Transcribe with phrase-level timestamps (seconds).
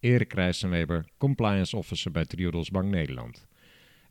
[0.00, 3.46] Erik Rijssenweber, compliance officer bij Triodos Bank Nederland.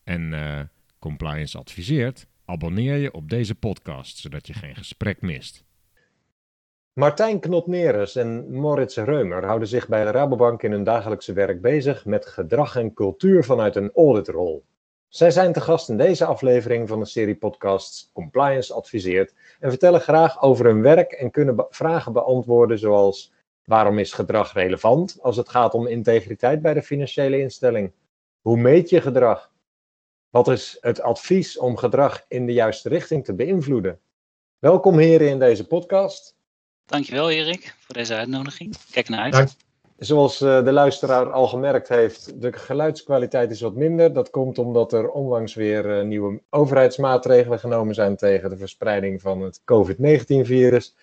[0.04, 0.60] En uh,
[1.00, 5.64] compliance adviseert, abonneer je op deze podcast, zodat je geen gesprek mist.
[6.94, 12.06] Martijn Knotneres en Moritz Reumer houden zich bij de Rabobank in hun dagelijkse werk bezig
[12.06, 14.66] met gedrag en cultuur vanuit een auditrol.
[15.08, 20.02] Zij zijn te gast in deze aflevering van de serie podcasts Compliance Adviseert en vertellen
[20.02, 23.34] graag over hun werk en kunnen vragen beantwoorden zoals
[23.70, 27.92] waarom is gedrag relevant als het gaat om integriteit bij de financiële instelling?
[28.42, 29.52] Hoe meet je gedrag?
[30.30, 34.00] Wat is het advies om gedrag in de juiste richting te beïnvloeden?
[34.60, 36.36] Welkom heren in deze podcast.
[36.86, 38.76] Dankjewel Erik voor deze uitnodiging.
[38.92, 39.56] Kijk naar uit.
[39.98, 44.14] Zoals eh, de luisteraar al gemerkt heeft, de geluidskwaliteit is wat minder.
[44.14, 49.42] Dat komt omdat er onlangs weer eh, nieuwe overheidsmaatregelen genomen zijn tegen de verspreiding van
[49.42, 50.96] het COVID-19-virus.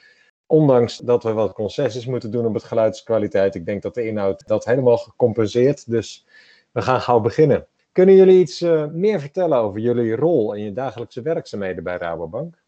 [0.46, 4.46] Ondanks dat we wat concessies moeten doen op het geluidskwaliteit, ik denk dat de inhoud
[4.46, 5.90] dat helemaal gecompenseerd.
[5.90, 6.26] Dus
[6.72, 7.66] we gaan gauw beginnen.
[7.92, 12.62] Kunnen jullie iets uh, meer vertellen over jullie rol en je dagelijkse werkzaamheden bij Rabobank?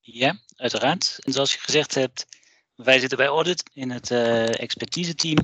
[0.00, 1.18] Ja, uiteraard.
[1.24, 2.26] En zoals je gezegd hebt,
[2.76, 5.38] wij zitten bij Audit in het uh, expertise team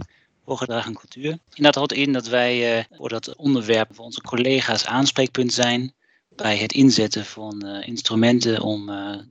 [0.44, 1.30] voor gedrag en cultuur.
[1.30, 5.94] En dat houdt in dat wij uh, voor dat onderwerp voor onze collega's aanspreekpunt zijn
[6.34, 8.90] bij het inzetten van uh, instrumenten om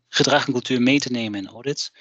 [0.10, 1.92] gedrag en cultuur mee te nemen in audits.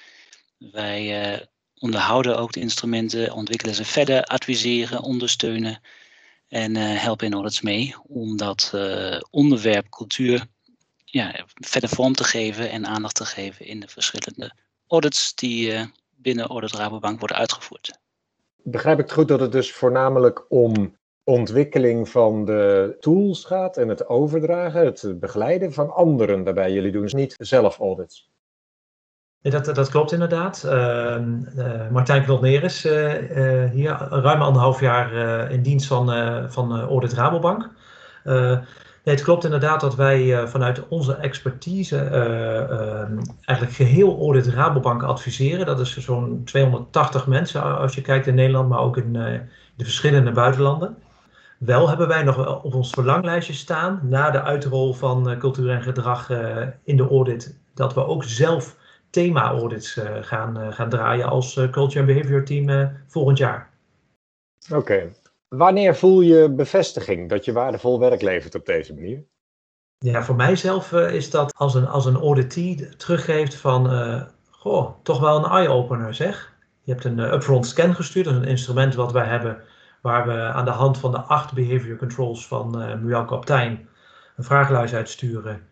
[0.57, 1.47] Wij
[1.79, 5.81] onderhouden ook de instrumenten, ontwikkelen ze verder, adviseren, ondersteunen
[6.47, 8.73] en helpen in audits mee om dat
[9.29, 10.45] onderwerp cultuur
[11.05, 14.53] ja, verder vorm te geven en aandacht te geven in de verschillende
[14.87, 15.91] audits die
[16.21, 17.99] binnen Audit Rabobank worden uitgevoerd.
[18.63, 20.97] Begrijp ik goed dat het dus voornamelijk om
[21.29, 26.71] ontwikkeling van de tools gaat en het overdragen, het begeleiden van anderen daarbij.
[26.71, 28.29] Jullie doen dus niet zelf audits.
[29.41, 30.63] Dat, dat klopt inderdaad.
[30.65, 30.71] Uh,
[31.57, 33.13] uh, Martijn Knotneris uh,
[33.71, 35.11] hier, ruim anderhalf jaar
[35.51, 36.07] in dienst van,
[36.51, 37.69] van Audit Rabobank.
[39.03, 45.65] Nee, het klopt inderdaad dat wij vanuit onze expertise uh, eigenlijk geheel audit Rabobank adviseren.
[45.65, 49.13] Dat is zo'n 280 mensen als je kijkt in Nederland, maar ook in
[49.75, 50.97] de verschillende buitenlanden.
[51.59, 56.29] Wel hebben wij nog op ons verlanglijstje staan, na de uitrol van cultuur en gedrag
[56.83, 58.77] in de audit, dat we ook zelf
[59.09, 63.69] thema-audits gaan, gaan draaien als Culture and Behavior Team volgend jaar.
[64.73, 65.09] Oké,
[65.49, 69.23] Wanneer voel je bevestiging dat je waardevol werk levert op deze manier?
[69.97, 75.19] Ja, voor mijzelf is dat als een, als een auditee teruggeeft van, uh, goh, toch
[75.19, 76.53] wel een eye-opener zeg.
[76.81, 79.61] Je hebt een upfront scan gestuurd, dat is een instrument wat wij hebben
[80.01, 83.87] waar we aan de hand van de acht behavior controls van uh, Muriel Kaptein
[84.35, 85.67] een vragenlijst uitsturen.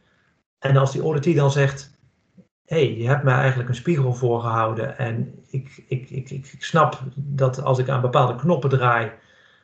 [0.59, 1.97] En als die auditee dan zegt,
[2.65, 6.63] hé, hey, je hebt mij eigenlijk een spiegel voorgehouden en ik, ik, ik, ik, ik
[6.63, 9.11] snap dat als ik aan bepaalde knoppen draai,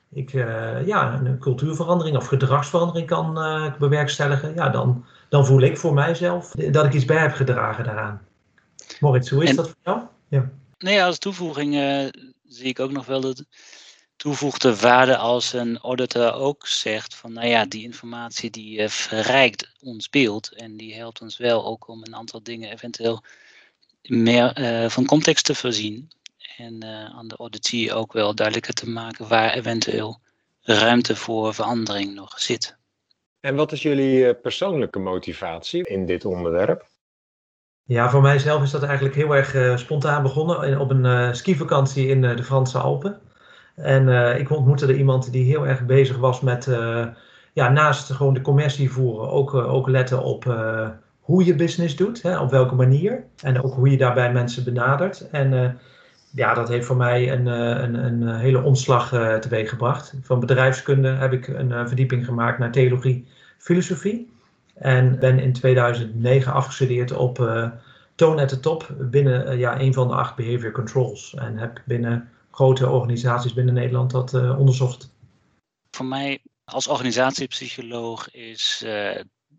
[0.10, 5.78] ik uh, ja, een cultuurverandering of gedragsverandering kan uh, bewerkstelligen, ja, dan, dan voel ik
[5.78, 8.22] voor mijzelf dat ik iets bij heb gedragen daaraan.
[9.00, 10.02] Moritz, hoe is en, dat voor jou?
[10.28, 10.50] Ja.
[10.78, 12.08] Nee, als toevoeging uh,
[12.44, 13.46] zie ik ook nog wel de
[14.16, 20.10] toevoegde waarde als een auditor ook zegt van, nou ja, die informatie die verrijkt ons
[20.10, 23.24] beeld en die helpt ons wel ook om een aantal dingen eventueel
[24.02, 24.54] meer
[24.90, 26.10] van context te voorzien
[26.58, 30.20] en uh, aan de auditee ook wel duidelijker te maken waar eventueel
[30.62, 32.76] ruimte voor verandering nog zit.
[33.40, 36.86] En wat is jullie eh, persoonlijke motivatie in dit onderwerp?
[37.84, 42.08] Ja, voor mijzelf is dat eigenlijk heel erg uh, spontaan begonnen op een uh, skivakantie
[42.08, 43.22] in uh, de Franse Alpen.
[43.76, 46.70] En ik ontmoette er iemand die heel erg bezig was met,
[47.54, 50.56] ja, naast gewoon de commercie voeren, ook, ook letten op
[51.20, 53.24] hoe je business doet, hè, op welke manier.
[53.42, 55.30] En ook hoe je daarbij mensen benadert.
[55.30, 55.80] En
[56.36, 59.10] ja, dat heeft voor mij een, eh, een, een eh, hele omslag
[59.40, 60.14] teweeg gebracht.
[60.22, 63.28] Van bedrijfskunde heb ik een verdieping gemaakt naar theologie,
[63.58, 64.32] filosofie.
[64.74, 67.38] En ben in 2009 afgestudeerd op
[68.16, 71.34] Toon at the Top binnen ja, een van de acht behavior controls.
[71.34, 75.10] En heb binnen grote organisaties binnen Nederland dat onderzocht.
[75.92, 78.84] Voor mij als organisatiepsycholoog is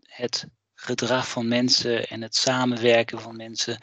[0.05, 3.79] het gedrag van mensen en het samenwerken van mensen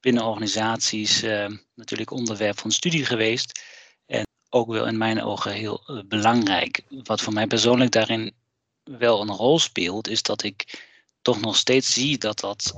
[0.00, 3.62] binnen organisaties uh, natuurlijk onderwerp van studie geweest.
[4.06, 6.82] En ook wel in mijn ogen heel belangrijk.
[6.88, 8.34] Wat voor mij persoonlijk daarin
[8.82, 10.84] wel een rol speelt, is dat ik
[11.22, 12.76] toch nog steeds zie dat dat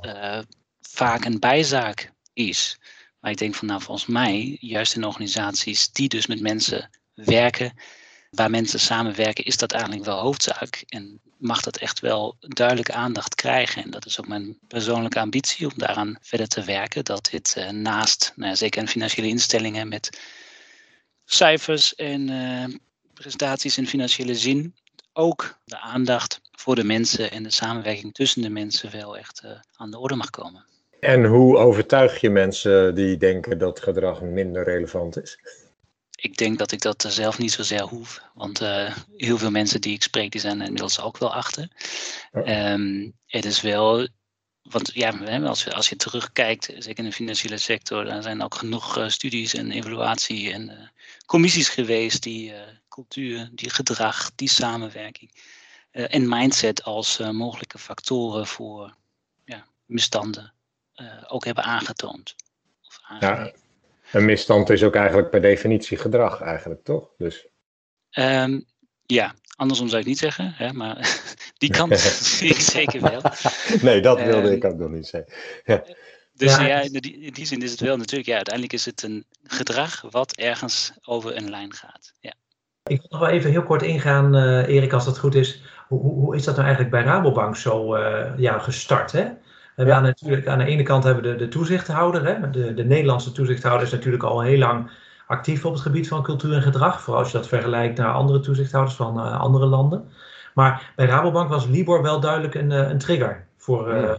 [0.81, 2.79] vaak een bijzaak is.
[3.21, 7.73] Maar ik denk van nou, volgens mij, juist in organisaties die dus met mensen werken,
[8.31, 10.85] waar mensen samenwerken, is dat eigenlijk wel hoofdzaak.
[10.89, 13.83] En mag dat echt wel duidelijke aandacht krijgen.
[13.83, 17.05] En dat is ook mijn persoonlijke ambitie om daaraan verder te werken.
[17.05, 20.21] Dat dit uh, naast, nou zeker in financiële instellingen met
[21.25, 22.77] cijfers en uh,
[23.15, 24.75] prestaties in financiële zin,
[25.13, 29.51] ook de aandacht voor de mensen en de samenwerking tussen de mensen wel echt uh,
[29.77, 30.65] aan de orde mag komen.
[31.01, 35.39] En hoe overtuig je mensen die denken dat gedrag minder relevant is?
[36.15, 38.23] Ik denk dat ik dat zelf niet zozeer hoef.
[38.35, 41.69] Want uh, heel veel mensen die ik spreek, die zijn inmiddels ook wel achter.
[42.33, 44.09] Um, het is wel.
[44.63, 45.11] Want ja,
[45.43, 49.09] als je, als je terugkijkt, zeker in de financiële sector, dan zijn ook genoeg uh,
[49.09, 50.77] studies en evaluatie en uh,
[51.27, 52.53] commissies geweest die
[52.89, 55.31] cultuur, die gedrag, die samenwerking
[55.91, 58.95] en mindset als mogelijke factoren voor
[59.45, 60.53] ja, misstanden
[61.29, 62.35] ook hebben aangetoond.
[62.87, 63.53] Of ja,
[64.13, 67.09] een misstand is ook eigenlijk per definitie gedrag, eigenlijk, toch?
[67.19, 67.47] Dus...
[68.13, 68.65] Um,
[69.07, 71.21] ja, andersom zou ik niet zeggen, hè, maar
[71.59, 71.99] die kant
[72.39, 73.23] zie ik zeker wel.
[73.83, 75.33] Nee, dat wilde um, ik ook nog niet zeggen.
[75.65, 75.85] Ja.
[76.35, 78.85] Dus ja, ja in, die, in, die, zin is het wel natuurlijk, ja, uiteindelijk is
[78.85, 82.13] het een gedrag wat ergens over een lijn gaat.
[82.21, 82.33] Ja.
[82.83, 85.63] Ik wil nog wel even heel kort ingaan, uh, Erik, als dat goed is.
[85.89, 89.13] Hoe, hoe, is dat nou eigenlijk bij Rabobank zo uh, ja, gestart?
[89.13, 89.27] Hè?
[89.81, 92.27] We hebben aan, natuurlijk, aan de ene kant hebben we de, de toezichthouder.
[92.27, 92.51] Hè?
[92.51, 94.91] De, de Nederlandse toezichthouder is natuurlijk al heel lang
[95.27, 97.01] actief op het gebied van cultuur en gedrag.
[97.01, 100.09] Vooral als je dat vergelijkt naar andere toezichthouders van uh, andere landen.
[100.55, 104.11] Maar bij Rabobank was Libor wel duidelijk een, een trigger voor uh,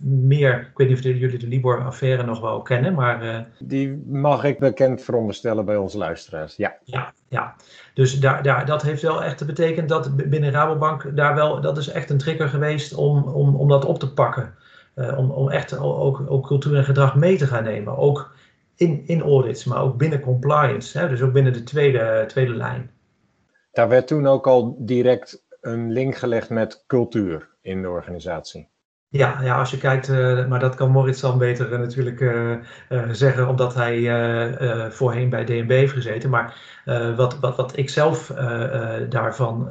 [0.00, 0.60] meer.
[0.60, 3.24] Ik weet niet of jullie de Libor-affaire nog wel kennen, maar.
[3.24, 6.56] Uh, Die mag ik bekend veronderstellen bij onze luisteraars.
[6.56, 7.54] Ja, ja, ja.
[7.94, 11.60] dus daar, daar, dat heeft wel echt betekend dat binnen Rabobank daar wel.
[11.60, 14.54] Dat is echt een trigger geweest om, om, om dat op te pakken.
[14.94, 17.96] Uh, om, om echt ook, ook cultuur en gedrag mee te gaan nemen.
[17.96, 18.34] Ook
[18.76, 20.98] in, in audits, maar ook binnen compliance.
[20.98, 22.90] Hè, dus ook binnen de tweede, tweede lijn.
[23.72, 28.70] Daar werd toen ook al direct een link gelegd met cultuur in de organisatie.
[29.08, 32.56] Ja, ja als je kijkt, uh, maar dat kan Moritz dan beter uh, natuurlijk uh,
[33.10, 36.30] zeggen, omdat hij voorheen bij DNB heeft gezeten.
[36.30, 36.60] Maar
[37.16, 38.26] wat, wat, wat ik zelf
[39.08, 39.68] daarvan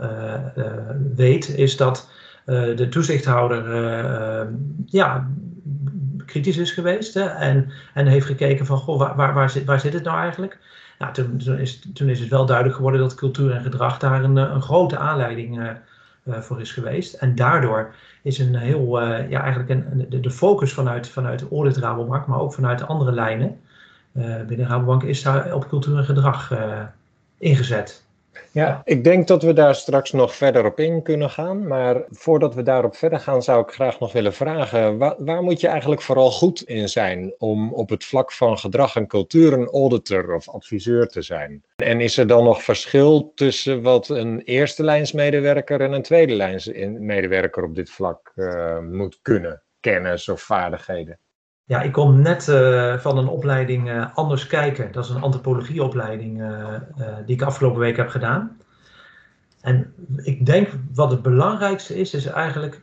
[1.16, 2.10] weet, is dat
[2.46, 4.48] de toezichthouder uh,
[4.86, 5.30] ja,
[6.26, 9.80] kritisch is geweest hè, en, en heeft gekeken van goh, waar, waar, waar, zit, waar
[9.80, 10.60] zit het nou eigenlijk?
[11.00, 14.24] Nou, toen, toen, is, toen is het wel duidelijk geworden dat cultuur en gedrag daar
[14.24, 15.60] een, een grote aanleiding
[16.28, 17.14] uh, voor is geweest.
[17.14, 22.40] En daardoor is een heel, ja, eigenlijk een, de, focus vanuit, vanuit Audit Rabobank, maar
[22.40, 23.60] ook vanuit de andere lijnen
[24.48, 26.52] binnen Rabobank, is daar op cultuur en gedrag
[27.38, 28.04] ingezet.
[28.54, 31.68] Ja, ik denk dat we daar straks nog verder op in kunnen gaan.
[31.68, 35.62] Maar voordat we daarop verder gaan, zou ik graag nog willen vragen: waar, waar, moet
[35.62, 39.68] je eigenlijk vooral goed in zijn om op het vlak van gedrag en cultuur een
[39.68, 41.64] auditor of adviseur te zijn?
[41.76, 47.64] En is er dan nog verschil tussen wat een eerste lijnsmedewerker en een tweede lijnsmedewerker
[47.64, 49.62] op dit vlak uh, moet kunnen?
[49.80, 51.18] Kennis of vaardigheden?
[51.72, 54.92] Ja, ik kom net uh, van een opleiding uh, Anders Kijken.
[54.92, 56.76] Dat is een antropologieopleiding uh,
[57.26, 58.58] die ik afgelopen week heb gedaan.
[59.62, 62.82] En ik denk wat het belangrijkste is, is eigenlijk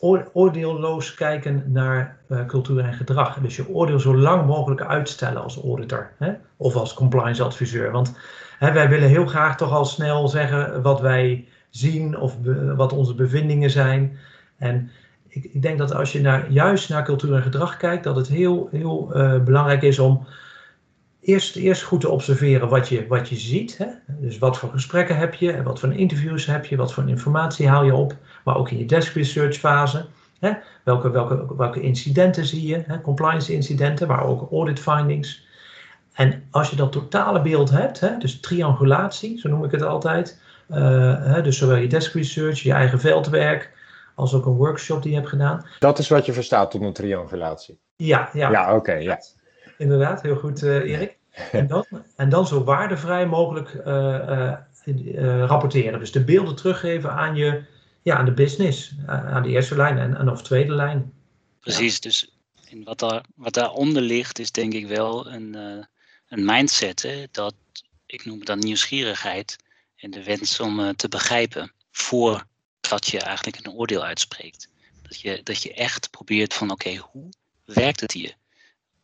[0.00, 3.38] oor oordeelloos kijken naar cultuur en gedrag.
[3.38, 6.32] Dus je oordeel zo lang mogelijk uitstellen als auditor hè?
[6.56, 7.90] of als compliance adviseur.
[7.90, 8.18] Want
[8.58, 12.36] hè, wij willen heel graag toch al snel zeggen wat wij zien of
[12.76, 14.18] wat onze bevindingen zijn.
[14.58, 14.90] En
[15.36, 18.28] ik, ik, denk dat als je naar, juist naar cultuur en gedrag kijkt, dat het
[18.28, 20.26] heel, heel uh, belangrijk is om
[21.20, 23.78] eerst, eerst goed te observeren wat je, wat je ziet.
[23.78, 23.86] Hè?
[24.06, 27.84] Dus wat voor gesprekken heb je, wat voor interviews heb je, wat voor informatie haal
[27.84, 30.06] je op, maar ook in je desk research fase.
[30.40, 30.52] Hè?
[30.84, 33.00] Welke, welke, welke incidenten zie je, hè?
[33.00, 35.46] compliance incidenten, maar ook audit findings.
[36.12, 38.18] En als je dat totale beeld hebt, hè?
[38.18, 40.40] dus triangulatie, zo noem ik het altijd,
[40.70, 40.76] uh,
[41.18, 41.42] hè?
[41.42, 43.75] dus zowel je desk research, je eigen veldwerk,
[44.16, 45.66] als ook een workshop die je hebt gedaan.
[45.78, 47.78] Dat is wat je verstaat onder triangulatie?
[47.96, 48.50] Ja, ja.
[48.50, 49.20] Ja, oké, okay, ja.
[49.78, 51.16] Inderdaad, heel goed uh, Erik.
[51.52, 51.84] En dan,
[52.16, 54.52] en dan zo waardevrij mogelijk uh,
[54.84, 55.98] uh, rapporteren.
[55.98, 57.64] Dus de beelden teruggeven aan, je,
[58.02, 61.12] ja, aan de business, aan de eerste lijn en, en of tweede lijn.
[61.60, 62.00] Precies, ja.
[62.00, 62.36] dus
[62.70, 65.54] en wat, daar, wat daaronder ligt is denk ik wel een,
[66.28, 67.02] een mindset.
[67.02, 67.24] Hè?
[67.30, 67.54] Dat,
[68.06, 69.56] ik noem het dan nieuwsgierigheid
[69.96, 72.44] en de wens om te begrijpen voor
[72.88, 74.68] dat je eigenlijk een oordeel uitspreekt.
[75.02, 77.28] Dat je, dat je echt probeert van oké, okay, hoe
[77.64, 78.36] werkt het hier?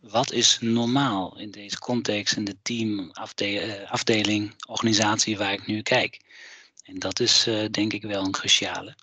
[0.03, 3.11] wat is normaal in deze context, in de team,
[3.89, 6.21] afdeling, organisatie waar ik nu kijk.
[6.85, 8.95] En dat is denk ik wel een cruciale.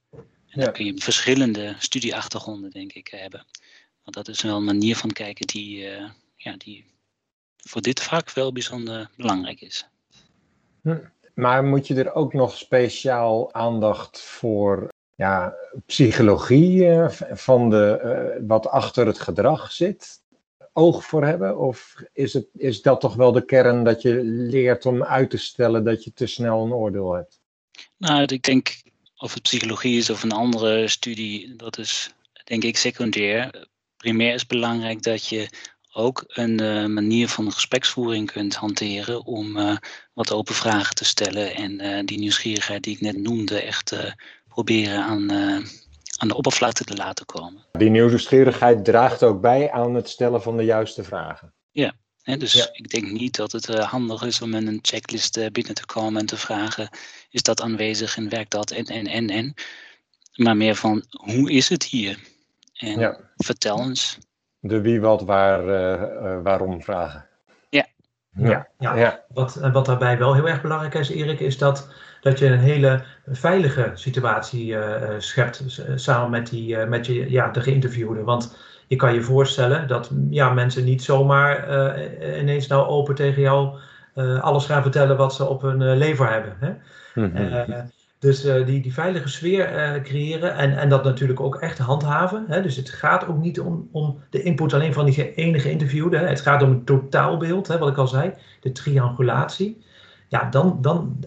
[0.50, 3.45] En dan kun je verschillende studieachtergronden, denk ik, hebben.
[4.03, 5.88] Want dat is wel een manier van kijken die,
[6.36, 6.86] ja, die
[7.57, 9.86] voor dit vak wel bijzonder belangrijk is.
[10.81, 10.98] Hm.
[11.33, 15.55] Maar moet je er ook nog speciaal aandacht voor ja,
[15.86, 20.21] psychologie uh, van de, uh, wat achter het gedrag zit,
[20.74, 21.57] oog voor hebben?
[21.57, 25.38] Of is, het, is dat toch wel de kern dat je leert om uit te
[25.38, 27.39] stellen dat je te snel een oordeel hebt?
[27.98, 28.81] Nou, ik denk
[29.17, 33.67] of het psychologie is of een andere studie, dat is denk ik secundair.
[33.98, 35.50] Primair is belangrijk dat je
[36.00, 39.77] ook een uh, manier van gespreksvoering kunt hanteren om uh,
[40.13, 44.13] wat open vragen te stellen en uh, die nieuwsgierigheid die ik net noemde echt
[44.48, 45.32] proberen aan,
[46.18, 47.65] aan de oppervlakte te laten komen.
[47.72, 51.53] Die nieuwsgierigheid draagt ook bij aan het stellen van de juiste vragen.
[51.72, 52.70] Ja, hè, dus ja.
[52.72, 56.25] ik denk niet dat het handig is om met een checklist binnen te komen en
[56.25, 56.89] te vragen,
[57.29, 59.53] is dat aanwezig en werkt dat en en en en.
[60.36, 62.20] Maar meer van, hoe is het hier?
[62.74, 63.20] En ja.
[63.38, 64.18] vertel eens
[64.59, 67.25] de wie, wat, waar, uh, waarom vragen.
[67.69, 67.85] Ja.
[68.29, 68.95] Ja, ja.
[68.95, 69.23] ja.
[69.33, 73.03] Wat, wat daarbij wel heel erg belangrijk is, Erik, is dat, dat je een hele
[73.27, 78.23] veilige situatie uh, schept samen met, die, met je, ja, de geïnterviewde.
[78.23, 81.67] Want je kan je voorstellen dat ja, mensen niet zomaar
[82.39, 83.77] ineens nou open tegen jou
[84.41, 86.55] alles gaan vertellen wat ze op hun lever hebben.
[86.59, 86.69] Hè?
[87.13, 87.91] Mm -hmm.
[88.19, 92.45] Dus uh, die, die veilige sfeer uh, creëren en, en dat natuurlijk ook echt handhaven.
[92.47, 92.61] Hè?
[92.61, 96.17] Dus het gaat ook niet om, om de input alleen van die enige interviewde.
[96.17, 96.27] Hè?
[96.27, 99.81] Het gaat om het totaalbeeld, hè, wat ik al zei, de triangulatie.
[100.27, 101.25] Ja, dan, dan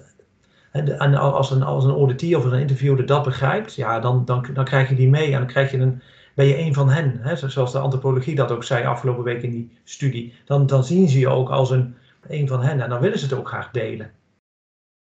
[0.72, 4.64] en als een, als een auditier of een interviewde dat begrijpt, ja, dan, dan, dan
[4.64, 6.02] krijg je die mee en dan krijg je een,
[6.34, 7.18] ben je een van hen.
[7.20, 7.37] Hè?
[7.37, 10.34] Zoals de antropologie dat ook zei afgelopen week in die studie.
[10.44, 11.94] Dan, dan zien ze je ook als een,
[12.26, 14.11] een van hen en dan willen ze het ook graag delen.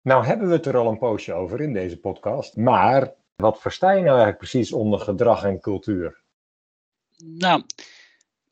[0.01, 2.55] Nou hebben we het er al een poosje over in deze podcast.
[2.55, 6.21] Maar wat versta je nou eigenlijk precies onder gedrag en cultuur?
[7.17, 7.63] Nou,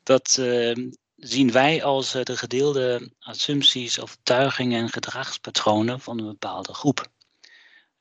[0.03, 0.75] dat uh,
[1.15, 7.07] zien wij als uh, de gedeelde assumpties, overtuigingen en gedragspatronen van een bepaalde groep.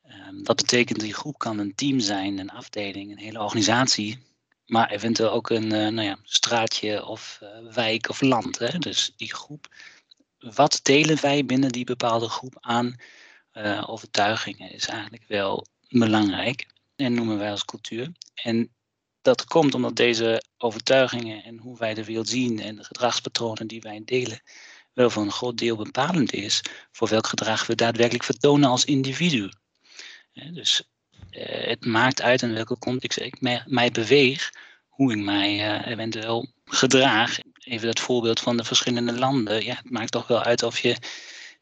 [0.07, 4.29] Uh, dat betekent die groep kan een team zijn, een afdeling, een hele organisatie,
[4.69, 8.59] maar eventueel ook een eh, nou ja, straatje of eh, wijk of land.
[8.59, 8.79] Hè?
[8.79, 9.75] Dus die groep,
[10.39, 12.97] wat delen wij binnen die bepaalde groep aan
[13.59, 16.67] uh, overtuigingen is eigenlijk wel belangrijk.
[16.97, 18.13] En noemen wij als cultuur.
[18.35, 18.71] En
[19.23, 23.81] dat komt omdat deze overtuigingen en hoe wij de wereld zien en de gedragspatronen die
[23.81, 24.43] wij delen,
[24.93, 26.61] wel voor een groot deel bepalend is
[26.93, 29.51] voor welk gedrag we daadwerkelijk vertonen als individu.
[30.33, 30.83] dus
[31.31, 34.53] uh, het maakt uit in welke context ik mij, beweeg,
[34.89, 37.39] hoe ik mij uh, eventueel gedraag.
[37.59, 39.65] Even dat voorbeeld van de verschillende landen.
[39.65, 40.97] Ja, het maakt toch wel uit of je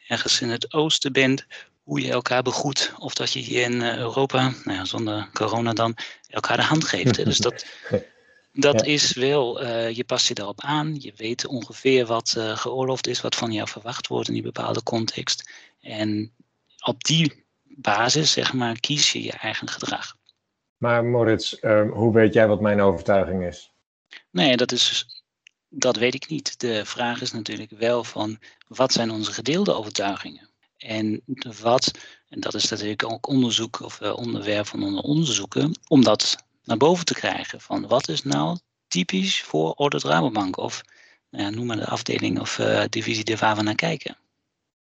[0.07, 1.47] ergens in het oosten bent
[1.87, 2.93] hoe je elkaar begroet.
[2.99, 5.97] Of dat je hier in eh, Europa, nou ja, zonder corona dan,
[6.28, 7.16] elkaar de hand geeft.
[7.16, 7.25] Hè.
[7.25, 7.66] Dus dat,
[8.52, 11.00] dat is wel, uh, je past je daarop aan.
[11.00, 14.83] Je weet ongeveer wat uh, geoorloofd is, wat van jou verwacht wordt in die bepaalde
[14.83, 15.50] context.
[15.81, 16.33] En
[16.85, 20.16] op die basis, zeg maar, kies je je eigen gedrag.
[20.76, 23.71] Maar Moritz, uh, hoe weet jij wat mijn overtuiging is?
[24.31, 25.07] Nee, dat is
[25.69, 26.61] dat weet ik niet.
[26.61, 28.38] De vraag is natuurlijk wel van
[28.69, 30.46] wat zijn onze gedeelde overtuigingen?
[30.76, 31.23] En
[31.61, 31.90] wat,
[32.28, 37.04] en dat is natuurlijk ook onderzoek of uh, onderwerp van onderzoeken, om dat naar boven
[37.04, 37.61] te krijgen.
[37.61, 40.56] Van wat is nou typisch voor Orde Rabobank?
[40.56, 40.83] Of
[41.30, 44.16] nou ja, noem maar de afdeling of uh, divisie waar we naar kijken.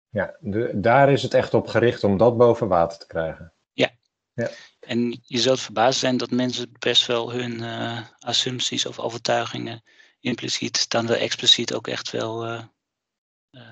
[0.09, 3.53] Ja, de, daar is het echt op gericht om dat boven water te krijgen.
[3.73, 3.89] Ja.
[4.33, 4.49] ja.
[4.79, 9.83] En je zult verbaasd zijn dat mensen best wel hun uh, assumpties of overtuigingen
[10.19, 12.65] impliciet dan wel expliciet ook echt wel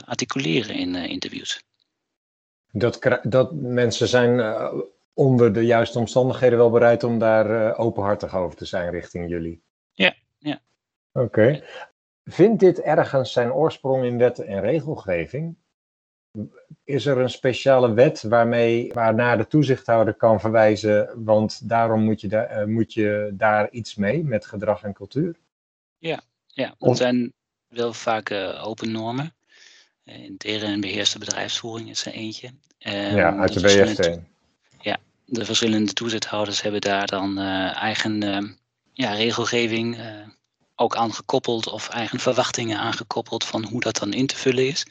[0.06, 1.64] articuleren in interviews.
[2.78, 4.74] Dat, dat mensen zijn uh,
[5.14, 9.64] onder de juiste omstandigheden wel bereid om daar uh, openhartig over te zijn richting jullie.
[9.92, 10.62] Ja, ja.
[11.12, 11.26] Oké.
[11.26, 11.64] Okay.
[12.24, 15.58] Vindt dit ergens zijn oorsprong in wet en regelgeving?
[16.84, 22.28] Is er een speciale wet waarmee, waarnaar de toezichthouder kan verwijzen, want daarom moet je,
[22.28, 25.40] daar, uh, moet je daar iets mee met gedrag en cultuur?
[25.98, 26.76] Ja, ja.
[26.80, 27.34] er zijn
[27.68, 29.35] wel vaak open normen.
[30.06, 32.48] Interne en beheerste bedrijfsvoering is er eentje.
[32.48, 34.20] Um, ja, uit de, de
[34.82, 38.50] Ja, de verschillende toezichthouders hebben daar dan uh, eigen uh,
[38.94, 40.28] ja, regelgeving uh,
[40.76, 44.86] ook aangekoppeld of eigen verwachtingen aangekoppeld van hoe dat dan in te vullen is.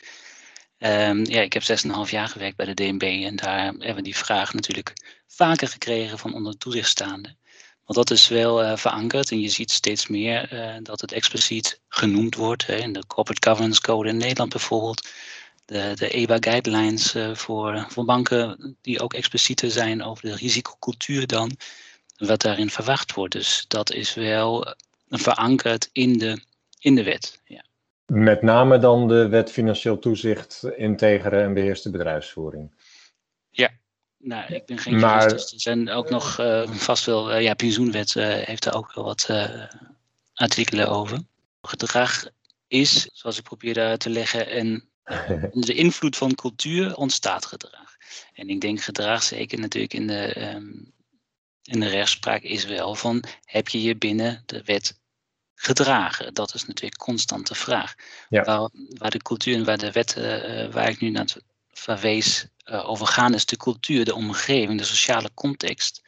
[0.78, 4.16] Um, ja, ik heb 6,5 jaar gewerkt bij de DNB en daar hebben we die
[4.16, 4.92] vraag natuurlijk
[5.26, 7.36] vaker gekregen van onder toezichtstaande.
[7.84, 10.48] Want dat is wel verankerd en je ziet steeds meer
[10.82, 12.66] dat het expliciet genoemd wordt.
[12.66, 15.08] Hè, in de Corporate Governance Code in Nederland bijvoorbeeld.
[15.64, 21.56] De, de EBA guidelines voor, voor banken die ook explicieter zijn over de risicocultuur dan
[22.16, 23.32] wat daarin verwacht wordt.
[23.32, 24.74] Dus dat is wel
[25.08, 26.40] verankerd in de,
[26.78, 27.40] in de wet.
[27.44, 27.64] Ja.
[28.06, 32.70] Met name dan de wet financieel toezicht, integere en beheerste bedrijfsvoering.
[34.24, 37.42] Nou, ik ben geen maar, jurist, dus er zijn ook nog uh, vast wel, uh,
[37.42, 39.28] ja, pensioenwet uh, heeft er ook wel wat
[40.34, 41.18] artikelen over.
[41.62, 42.26] Gedrag
[42.66, 44.88] is, zoals ik probeerde uit te leggen, en
[45.52, 47.96] onder de invloed van cultuur ontstaat gedrag.
[48.32, 50.92] En ik denk gedrag, zeker natuurlijk in de, um,
[51.62, 54.98] in de rechtspraak, is wel van heb je je binnen de wet
[55.54, 56.34] gedragen?
[56.34, 57.94] Dat is natuurlijk constant de vraag.
[58.28, 58.42] Ja.
[58.42, 61.36] Waar, waar, de cultuur en waar de wetten, waar ik nu naar
[61.72, 66.02] verwees, uh, over gaan, is de cultuur, de omgeving, de sociale context,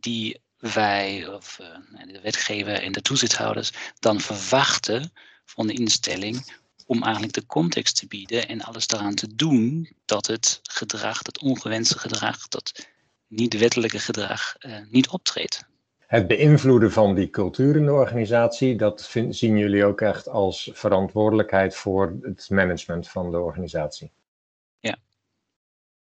[0.00, 5.12] die wij, of uh, de wetgever en de toezichthouders, dan verwachten
[5.44, 10.26] van de instelling om eigenlijk de context te bieden en alles eraan te doen dat
[10.26, 12.86] het gedrag, dat ongewenste gedrag, dat
[13.26, 15.64] niet-wettelijke gedrag uh, niet optreedt.
[16.06, 21.76] Het beïnvloeden van die cultuur in de organisatie, dat zien jullie ook echt als verantwoordelijkheid
[21.76, 24.10] voor het management van de organisatie.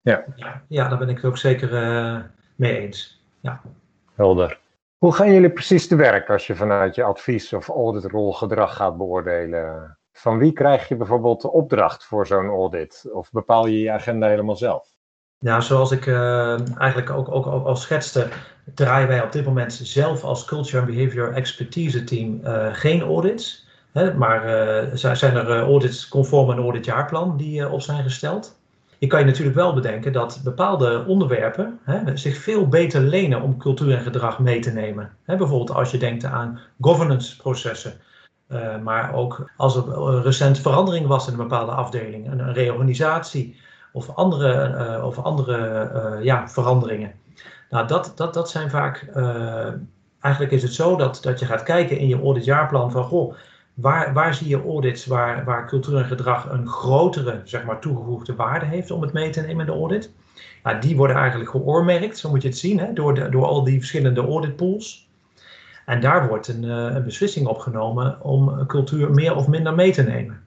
[0.00, 0.25] Ja.
[0.69, 2.21] ja, daar ben ik het ook zeker uh,
[2.57, 3.25] mee eens.
[3.40, 3.61] Ja.
[4.14, 4.61] Helder.
[4.99, 8.97] Hoe gaan jullie precies te werk als je vanuit je advies- of auditrol gedrag gaat
[8.97, 9.99] beoordelen?
[10.12, 13.09] Van wie krijg je bijvoorbeeld de opdracht voor zo'n audit?
[13.12, 14.88] Of bepaal je je agenda helemaal zelf?
[15.38, 18.28] Nou, zoals ik uh, eigenlijk ook, ook, al schetste,
[18.75, 23.67] draaien wij op dit moment zelf als Culture and Behavior Expertise Team uh, geen audits.
[23.93, 24.45] Hè, maar
[24.85, 28.58] uh, zijn er audits conform een auditjaarplan die op zijn gesteld.
[28.99, 33.59] Je kan je natuurlijk wel bedenken dat bepaalde onderwerpen hè, zich veel beter lenen om
[33.59, 35.17] cultuur en gedrag mee te nemen.
[35.25, 37.93] Hè, bijvoorbeeld als je denkt aan governance processen.
[38.49, 43.56] Uh, maar ook als er een recent verandering was in een bepaalde afdeling, een, reorganisatie
[43.93, 47.13] of andere, uh, of andere ja, veranderingen.
[47.71, 49.11] Nou, dat, dat, dat zijn vaak,
[50.21, 53.34] eigenlijk is het zo dat, dat je gaat kijken in je auditjaarplan van, goh,
[53.80, 58.34] Waar, waar zie je audits waar, waar cultuur en gedrag een grotere zeg maar, toegevoegde
[58.34, 60.12] waarde heeft om het mee te nemen in de audit?
[60.62, 63.64] Nou, die worden eigenlijk geoormerkt, zo moet je het zien, hè, door, de, door al
[63.64, 65.08] die verschillende auditpools.
[65.86, 70.02] En daar wordt een, uh, een beslissing opgenomen om cultuur meer of minder mee te
[70.02, 70.41] nemen.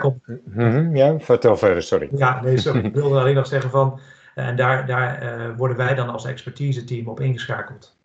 [0.00, 0.22] Komt...
[0.44, 2.08] Mhm, ja, vertel verder, sorry.
[2.12, 2.84] Ja, nee, sorry.
[2.86, 4.00] ik wilde alleen nog zeggen van,
[4.34, 7.96] en daar, daar uh, worden wij dan als expertise team op ingeschakeld.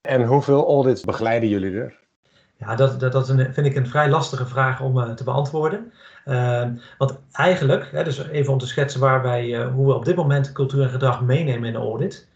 [0.00, 1.99] En hoeveel audits begeleiden jullie er?
[2.60, 5.92] Ja, dat, dat, dat vind ik een vrij lastige vraag om uh, te beantwoorden.
[6.26, 6.68] Uh,
[6.98, 10.16] want eigenlijk, hè, dus even om te schetsen waar wij, uh, hoe we op dit
[10.16, 12.28] moment cultuur en gedrag meenemen in de audit.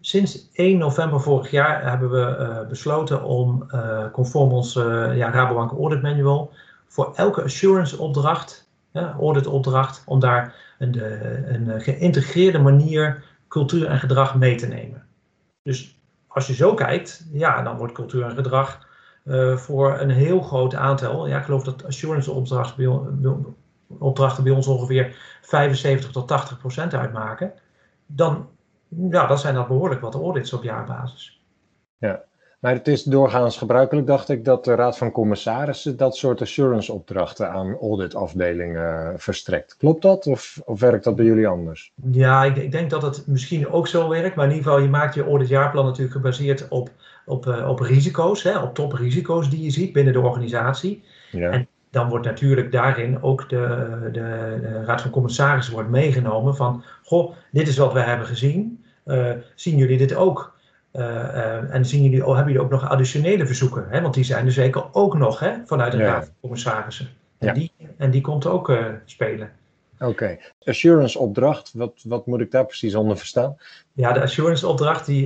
[0.00, 3.66] Sinds 1 november vorig jaar hebben we uh, besloten om
[4.12, 4.72] conform ons
[5.14, 6.52] ja, Rabobank Audit Manual
[6.86, 8.70] voor elke assurance opdracht,
[9.20, 11.02] audit opdracht, om daar een,
[11.54, 15.02] een geïntegreerde manier cultuur en gedrag mee te nemen.
[15.62, 18.86] Dus als je zo kijkt, ja, dan wordt cultuur en gedrag
[19.28, 21.26] uh, voor een heel groot aantal.
[21.28, 23.34] Ja, ik geloof dat assurance opdrachten bij,
[23.98, 27.52] opdrachten bij ons ongeveer 75 tot 80 procent uitmaken.
[28.06, 28.48] Dan,
[28.88, 31.37] ja, dan zijn dat behoorlijk wat audits op jaarbasis.
[32.58, 37.50] Maar het is doorgaans gebruikelijk, dacht ik, dat de Raad van Commissarissen dat soort assurance-opdrachten
[37.50, 39.76] aan auditafdelingen verstrekt.
[39.76, 41.92] Klopt dat of, of werkt dat bij jullie anders?
[42.10, 44.90] Ja, ik, ik, denk dat het misschien ook zo werkt, maar in ieder geval, je
[44.90, 46.90] maakt je auditjaarplan natuurlijk gebaseerd op,
[47.26, 51.02] op, uh, op risico's, hè, op toprisico's die je ziet binnen de organisatie.
[51.30, 51.50] Ja.
[51.50, 56.82] En dan wordt natuurlijk daarin ook de, de, de Raad van Commissarissen wordt meegenomen van,
[57.04, 58.84] goh, dit is wat we hebben gezien.
[59.06, 60.56] Uh, zien jullie dit ook?
[60.98, 63.86] Uh, en zien jullie, oh, hebben jullie ook nog additionele verzoeken?
[63.88, 64.00] Hè?
[64.00, 67.08] Want die zijn er zeker ook nog hè, vanuit de Raad van Commissarissen.
[67.38, 67.52] En, ja.
[67.52, 69.50] die, en die komt ook uh, spelen.
[69.98, 73.56] Oké, assurance opdracht, wat, wat moet ik daar precies onder verstaan?
[73.92, 75.24] Ja, de assurance opdracht, die,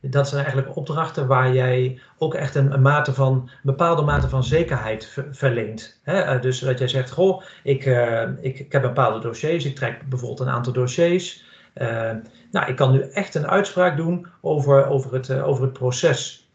[0.00, 4.28] dat zijn eigenlijk opdrachten waar jij ook echt een, een mate van, een bepaalde mate
[4.28, 6.00] van zekerheid ver, verleent.
[6.02, 6.38] Hè?
[6.38, 7.84] dus dat jij zegt, goh, ik,
[8.40, 11.44] ik, ik heb bepaalde dossiers, ik trek bijvoorbeeld een aantal dossiers.
[12.50, 16.50] Nou, ik kan nu echt een uitspraak doen over, over, het, uh, over het proces.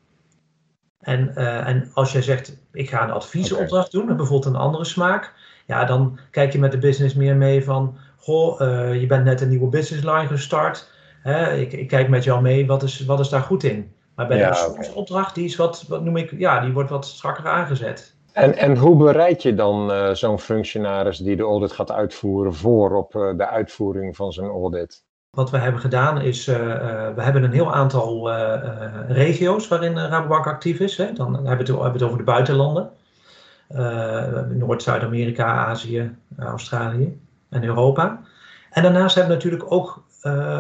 [1.00, 4.08] En, uh, en als jij zegt, ik ga een adviesopdracht okay.
[4.08, 5.34] doen, bijvoorbeeld een andere smaak,
[5.66, 8.60] ja, dan kijk je met de business meer mee van, goh,
[9.00, 10.90] je bent net een nieuwe business line gestart.
[11.22, 13.94] Hè, ik, ik, kijk met jou mee, wat is, wat is daar goed in?
[14.16, 15.34] Maar bij ja, de opdracht, okay.
[15.34, 18.16] die is wat, wat noem ik, ja, die wordt wat strakker aangezet.
[18.34, 22.96] En, en hoe bereid je dan uh, zo'n functionaris die de audit gaat uitvoeren voor
[22.96, 25.06] op de uitvoering van zijn audit?
[25.36, 26.56] Wat we hebben gedaan is, uh,
[27.16, 28.54] we hebben een heel aantal uh,
[29.08, 30.98] regio's waarin Rabobank actief is.
[30.98, 31.14] Hè.
[31.14, 32.90] Dan hebben we het, hebben het over de buitenlanden.
[34.50, 37.20] Noord, Zuid-Amerika, Azië, Australië
[37.50, 38.20] en Europa.
[38.70, 40.04] En daarnaast hebben we natuurlijk ook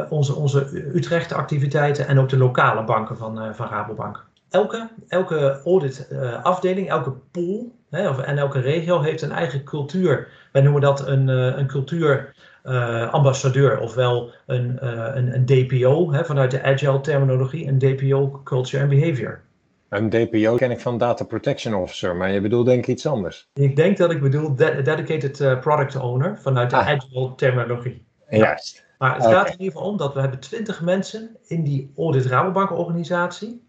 [0.09, 4.25] onze, onze Utrecht-activiteiten en ook de lokale banken van, van Rabobank.
[4.49, 10.27] Elke, elke audit-afdeling, elke pool hè, of, en elke regio heeft een eigen cultuur.
[10.51, 12.34] Wij noemen dat een, een cultuur
[12.65, 18.41] uh, ambassadeur, ofwel een, uh, een, een, DPO, hè, vanuit de agile terminologie, een DPO
[18.43, 19.41] Culture and Behavior.
[19.89, 23.49] Een DPO ken ik van Data Protection Officer, maar je bedoelt denk ik iets anders.
[23.53, 26.87] Ik denk dat ik bedoel Dedicated uh, Product Owner vanuit de ah.
[26.87, 28.05] agile terminologie.
[28.29, 28.85] Juist.
[28.97, 32.25] Maar het gaat in ieder geval om dat we hebben 20 mensen in die Audit
[32.25, 33.63] Rabobank organisatie.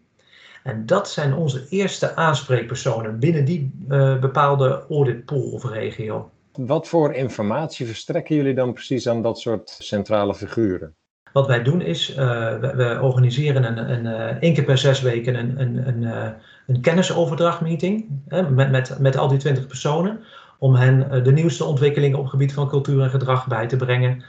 [0.63, 3.71] En dat zijn onze eerste aanspreekpersonen binnen die
[4.19, 6.31] bepaalde audit pool of regio.
[6.57, 10.95] Wat voor informatie verstrekken jullie dan precies aan dat soort centrale figuren?
[11.33, 12.17] Wat wij doen is, uh,
[12.59, 16.29] we, organiseren een, een, uh, één keer per zes weken een, een, een, uh,
[16.67, 18.05] een kennisoverdrachtmeeting
[18.49, 20.19] met, met, met al die twintig personen.
[20.59, 24.23] Om hen de nieuwste ontwikkelingen op het gebied van cultuur en gedrag bij te brengen.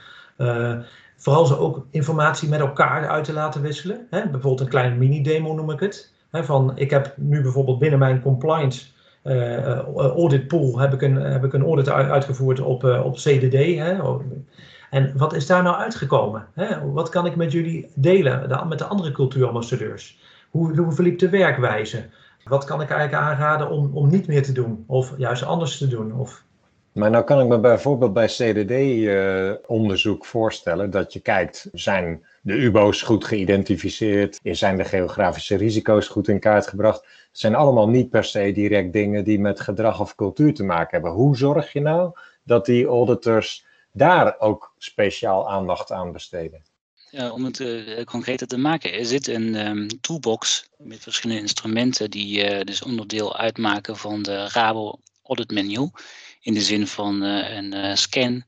[1.15, 4.07] vooral ze ook informatie met elkaar uit te laten wisselen.
[4.09, 4.21] Hè?
[4.21, 6.13] Bijvoorbeeld een kleine mini-demo noem ik het.
[6.31, 6.43] Hè?
[6.43, 8.85] Van, ik heb nu bijvoorbeeld binnen mijn compliance
[9.23, 13.53] uh, audit pool heb ik een, heb ik een audit uitgevoerd op, uh, op CDD.
[13.53, 13.97] Hè?
[14.89, 16.47] En wat is daar nou uitgekomen?
[16.53, 16.91] Hè?
[16.91, 20.19] Wat kan ik met jullie delen, met de andere cultuurambassadeurs?
[20.49, 22.05] Hoe, hoe verliep de werkwijze?
[22.43, 24.83] Wat kan ik eigenlijk aanraden om, om niet meer te doen?
[24.87, 26.13] Of juist anders te doen?
[26.13, 26.43] Of...
[26.93, 33.01] Maar nou kan ik me bijvoorbeeld bij CDD-onderzoek voorstellen dat je kijkt, zijn de UBO's
[33.01, 34.39] goed geïdentificeerd?
[34.43, 36.99] Zijn de geografische risico's goed in kaart gebracht?
[36.99, 40.89] Het zijn allemaal niet per se direct dingen die met gedrag of cultuur te maken
[40.91, 41.11] hebben.
[41.11, 42.11] Hoe zorg je nou
[42.43, 46.63] dat die auditors daar ook speciaal aandacht aan besteden?
[47.11, 52.09] Ja, om het uh, concreter te maken, er zit een um, toolbox met verschillende instrumenten
[52.09, 55.91] die uh, dus onderdeel uitmaken van de Rabo Audit Manual.
[56.39, 58.45] In de zin van uh, een scan,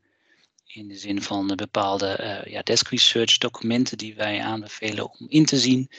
[0.66, 5.58] in de zin van bepaalde ja, desk research documenten die wij aanbevelen om in te
[5.60, 5.90] zien.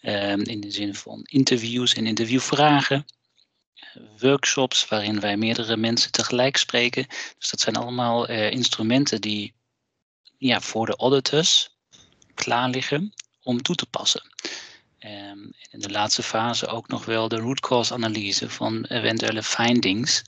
[0.00, 3.06] Ehm, in de zin van interviews en interviewvragen.
[4.18, 7.06] Workshops waarin wij meerdere mensen tegelijk spreken.
[7.38, 9.54] Dus dat zijn allemaal instrumenten die
[10.38, 11.70] ja, voor de auditors
[12.34, 14.22] klaar liggen om toe te passen.
[15.00, 20.22] Um, in de laatste fase ook nog wel de root cause analyse van eventuele findings.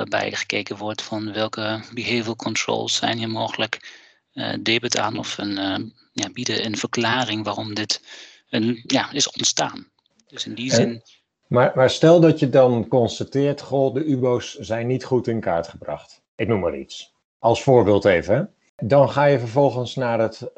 [0.00, 3.98] Waarbij gekeken wordt van welke behavioral controls zijn hier mogelijk
[4.34, 8.02] uh, debet aan of een, uh, ja, bieden een verklaring waarom dit
[8.50, 9.86] een, ja, is ontstaan.
[10.26, 11.02] Dus in die zin.
[11.46, 15.68] Maar, maar stel dat je dan constateert, goh, de UBO's zijn niet goed in kaart
[15.68, 16.22] gebracht.
[16.34, 17.12] Ik noem maar iets.
[17.38, 18.54] Als voorbeeld even.
[18.76, 20.50] Dan ga je vervolgens naar het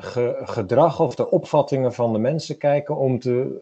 [0.43, 3.61] gedrag of de opvattingen van de mensen kijken om te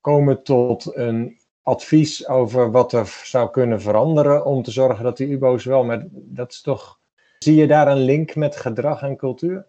[0.00, 5.28] komen tot een advies over wat er zou kunnen veranderen om te zorgen dat die
[5.28, 6.06] UBO's wel met.
[6.10, 7.00] Dat is toch.
[7.38, 9.66] Zie je daar een link met gedrag en cultuur?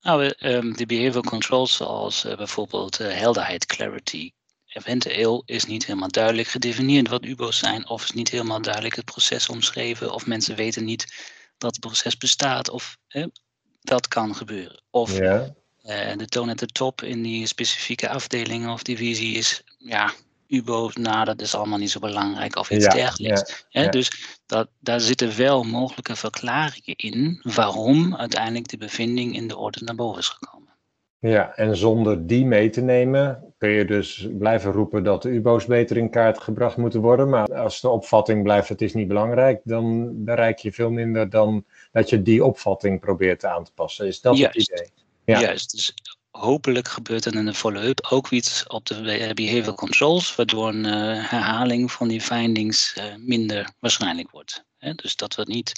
[0.00, 4.30] Nou, um, de behavioral controls zoals uh, bijvoorbeeld uh, helderheid, clarity,
[4.66, 9.04] eventueel is niet helemaal duidelijk gedefinieerd wat UBO's zijn, of is niet helemaal duidelijk het
[9.04, 11.14] proces omschreven, of mensen weten niet
[11.58, 12.96] dat het proces bestaat, of
[13.80, 14.82] dat kan gebeuren.
[14.90, 15.54] Of ja.
[15.82, 20.12] uh, de toon at de top in die specifieke afdeling of divisie is ja,
[20.54, 23.66] UBO, nou dat is allemaal niet zo belangrijk of iets dergelijks.
[23.68, 29.56] Ja, Dus dat, daar zitten wel mogelijke verklaringen in waarom uiteindelijk de bevinding in de
[29.56, 30.72] orde naar boven is gekomen.
[31.18, 35.66] Ja, en zonder die mee te nemen kun je dus blijven roepen dat de UBO's
[35.66, 37.28] beter in kaart gebracht moeten worden.
[37.28, 41.64] Maar als de opvatting blijft het is niet belangrijk, dan bereik je veel minder dan
[41.92, 44.06] dat je die opvatting probeert aan te passen.
[44.06, 44.88] Is dat het idee?
[45.24, 45.40] Ja.
[45.40, 45.94] Juist, dus
[46.38, 51.30] hopelijk gebeurt er in de follow-up ook iets op de behavioral controls, waardoor een uh,
[51.30, 54.64] herhaling van die findings uh, minder waarschijnlijk wordt.
[54.78, 54.94] Hè?
[54.94, 55.72] Dus dat we niet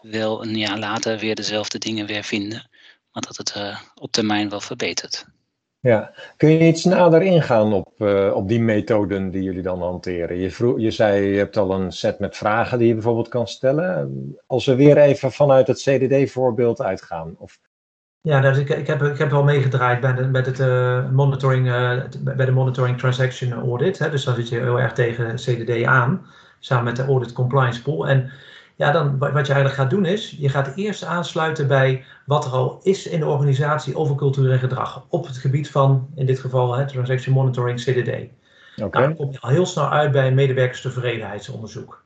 [0.00, 2.70] wel een jaar later weer dezelfde dingen weer vinden,
[3.12, 5.26] maar dat het uh, op termijn wel verbetert.
[5.80, 8.00] Ja, kun je iets nader ingaan op,
[8.34, 10.36] op die methoden die jullie dan hanteren?
[10.36, 13.48] Je, vroeg, je zei, je hebt al een set met vragen die je bijvoorbeeld kan
[13.48, 14.36] stellen.
[14.46, 17.58] Als we weer even vanuit het CDD-voorbeeld uitgaan, of
[18.22, 21.66] ja, dus ik, ik, heb, ik heb wel meegedraaid bij de, bij, het, uh, monitoring,
[21.66, 23.98] uh, bij de monitoring transaction audit.
[23.98, 26.26] Hè, dus dan zit je heel erg tegen CDD aan,
[26.58, 28.08] samen met de audit compliance pool.
[28.08, 28.30] En
[28.76, 32.50] ja, dan, wat je eigenlijk gaat doen is, je gaat eerst aansluiten bij wat er
[32.50, 35.06] al is in de organisatie over cultuur en gedrag.
[35.08, 38.08] Op het gebied van, in dit geval, hè, transaction monitoring CDD.
[38.08, 38.30] Okay.
[38.76, 42.04] Nou, dan kom je al heel snel uit bij een medewerkerstevredenheidsonderzoek.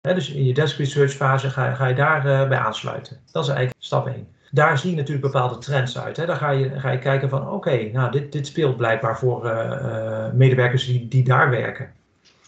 [0.00, 3.20] Hè, dus in je desk research fase ga, ga je daar uh, bij aansluiten.
[3.32, 4.28] Dat is eigenlijk stap 1.
[4.50, 6.16] Daar zie je natuurlijk bepaalde trends uit.
[6.16, 6.26] Hè.
[6.26, 9.52] Daar ga je, ga je kijken van oké, nou dit, dit speelt blijkbaar voor
[10.34, 11.90] medewerkers die, die daar werken.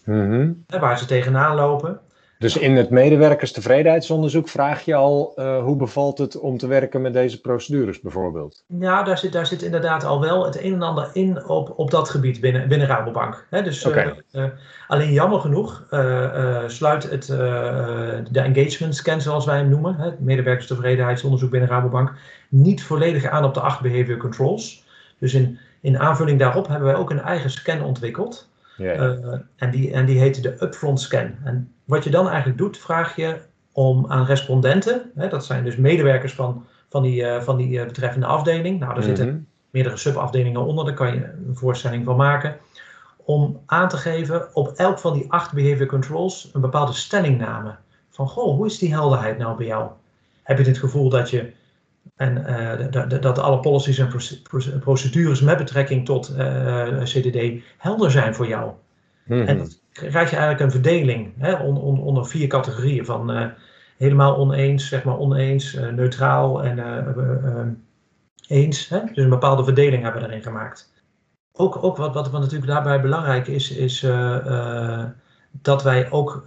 [0.04, 2.00] Mm Waar ze tegenaan lopen.
[2.40, 7.12] Dus in het medewerkerstevredenheidsonderzoek vraag je al uh, hoe bevalt het om te werken met
[7.12, 8.64] deze procedures bijvoorbeeld?
[8.66, 11.90] Ja, daar zit, daar zit inderdaad al wel het een en ander in op, op
[11.90, 13.46] dat gebied binnen, binnen Rabobank.
[13.50, 14.22] He, dus, okay.
[14.32, 14.50] uh, uh,
[14.86, 15.86] alleen jammer genoeg
[16.66, 22.12] sluit het, de engagement scan zoals wij hem noemen, het medewerkerstevredenheidsonderzoek binnen Rabobank,
[22.48, 24.84] niet volledig aan op de acht behavior controls.
[25.18, 28.48] Dus in, in aanvulling daarop hebben wij ook een eigen scan ontwikkeld.
[28.80, 29.40] Yeah.
[29.56, 31.34] en, die, en die heette de upfront scan.
[31.44, 33.36] En wat je dan eigenlijk doet, vraag je
[33.72, 37.84] om aan respondenten, hè, dat zijn dus medewerkers van, van die, uh, van die uh,
[37.84, 39.38] betreffende afdeling, nou daar zitten Mhm.
[39.70, 42.56] meerdere subafdelingen onder, daar kan je een voorstelling van maken,
[43.16, 47.74] om aan te geven op elk van die acht behavior controls een bepaalde stellingname.
[48.10, 49.90] Van goh, hoe is die helderheid nou bij jou?
[50.42, 51.52] Heb je het gevoel dat je
[52.20, 52.44] en
[52.90, 58.72] uh, dat alle policies en procedures met betrekking tot uh, CDD helder zijn voor jou?
[59.24, 59.40] Mhm.
[59.40, 63.46] En dan krijg je eigenlijk een verdeling hè, on, on, onder vier categorieën van uh,
[63.96, 66.78] helemaal oneens, zeg maar oneens, neutraal en
[68.48, 68.88] eens.
[68.88, 69.00] Hè?
[69.12, 70.92] Dus een bepaalde verdeling hebben we erin gemaakt.
[71.52, 74.06] Ook, ook wat, wat, wat natuurlijk daarbij belangrijk is, is
[75.50, 76.44] dat wij ook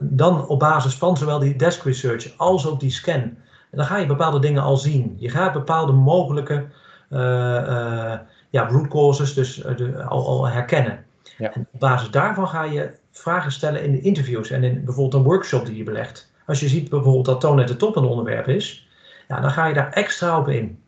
[0.00, 3.36] dan op basis van zowel die desk research als ook die scan,
[3.78, 5.16] dan ga je bepaalde dingen al zien.
[5.18, 6.64] Je gaat bepaalde mogelijke
[8.50, 11.04] ja, root causes dus de, al, al herkennen.
[11.38, 11.52] Ja.
[11.52, 15.30] En op basis daarvan ga je vragen stellen in de interviews en in bijvoorbeeld een
[15.30, 16.30] workshop die je belegt.
[16.46, 18.88] Als je ziet bijvoorbeeld dat toon at de top een onderwerp is,
[19.28, 20.78] ja, dan ga je daar extra op in.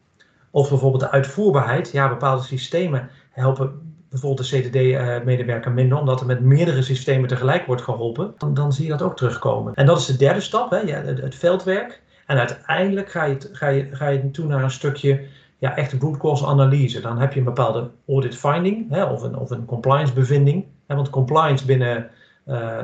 [0.50, 1.90] Of bijvoorbeeld de uitvoerbaarheid.
[1.90, 7.82] Ja, bepaalde systemen helpen bijvoorbeeld de CTD-medewerker minder, omdat er met meerdere systemen tegelijk wordt
[7.82, 8.34] geholpen.
[8.38, 9.74] Dan, dan zie je dat ook terugkomen.
[9.74, 12.02] En dat is de derde stap, hè, ja, het, het veldwerk.
[12.26, 15.24] En uiteindelijk ga je, ga, je, ga je toe naar een stukje
[15.58, 17.00] ja, echt root cause analyse.
[17.00, 20.64] Dan heb je een bepaalde audit finding hè, of, een, of een compliance bevinding.
[20.86, 22.10] Hè, want compliance binnen
[22.46, 22.78] uh, uh,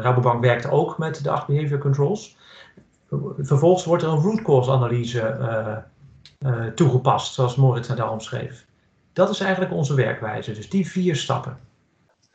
[0.00, 2.36] Rabobank werkt ook met de acht behavior controls.
[3.38, 5.84] Vervolgens wordt er een root cause analyse
[6.74, 8.66] toegepast, zoals Moritz net al omschreef.
[9.12, 11.58] Dat is eigenlijk onze werkwijze, dus die vier stappen.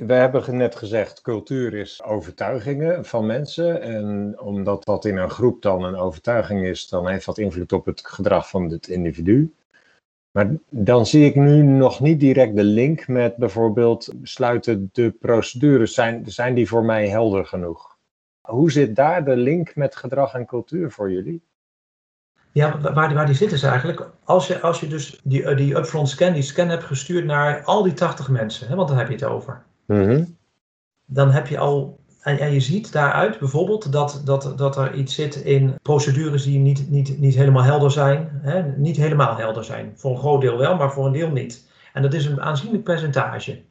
[0.05, 3.81] We hebben net gezegd, cultuur is overtuigingen van mensen.
[3.81, 7.85] En omdat dat in een groep dan een overtuiging is, dan heeft dat invloed op
[7.85, 9.53] het gedrag van het individu.
[10.31, 15.93] Maar dan zie ik nu nog niet direct de link met bijvoorbeeld sluiten de procedures,
[15.93, 17.97] zijn, zijn die voor mij helder genoeg?
[18.41, 21.41] Hoe zit daar de link met gedrag en cultuur voor jullie?
[22.51, 26.09] Ja, waar, waar die zit is eigenlijk, als je, als je dus die, die upfront
[26.09, 29.13] scan, die scan hebt gestuurd naar al die 80 mensen, hè, want daar heb je
[29.13, 29.63] het over.
[29.85, 30.37] Mm -hmm.
[31.05, 35.15] Dan heb je al, en, en je ziet daaruit bijvoorbeeld dat, dat, dat er iets
[35.15, 38.29] zit in procedures die niet, niet, niet helemaal helder zijn.
[38.41, 39.93] Hè, niet helemaal helder zijn.
[39.95, 41.69] Voor een groot deel wel, maar voor een deel niet.
[41.93, 43.61] En dat is een aanzienlijk percentage.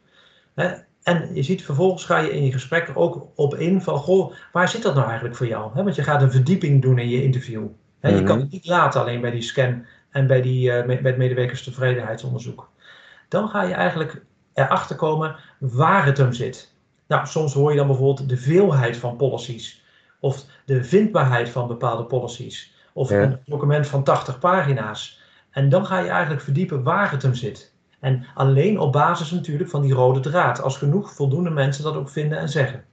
[0.54, 0.70] Hè.
[1.02, 4.68] En je ziet vervolgens ga je in je gesprek ook op in van, goh, waar
[4.68, 5.70] zit dat nou eigenlijk voor jou?
[5.74, 7.66] Want je gaat een verdieping doen in je interview.
[8.00, 8.24] Je mm -hmm.
[8.24, 10.84] kan het niet laten alleen bij die scan en bij, die, uh,
[11.16, 12.70] medewerkerstevredenheidsonderzoek.
[13.28, 16.74] Dan ga je eigenlijk erachter komen waar het hem zit.
[17.06, 19.84] Nou, soms hoor je dan bijvoorbeeld de veelheid van policies.
[20.20, 22.74] Of de vindbaarheid van bepaalde policies.
[22.92, 23.22] Of ja.
[23.22, 25.20] een document van 80 pagina's.
[25.50, 27.72] En dan ga je eigenlijk verdiepen waar het hem zit.
[28.00, 30.62] En alleen op basis natuurlijk van die rode draad.
[30.62, 32.84] Als genoeg voldoende mensen dat ook vinden en zeggen.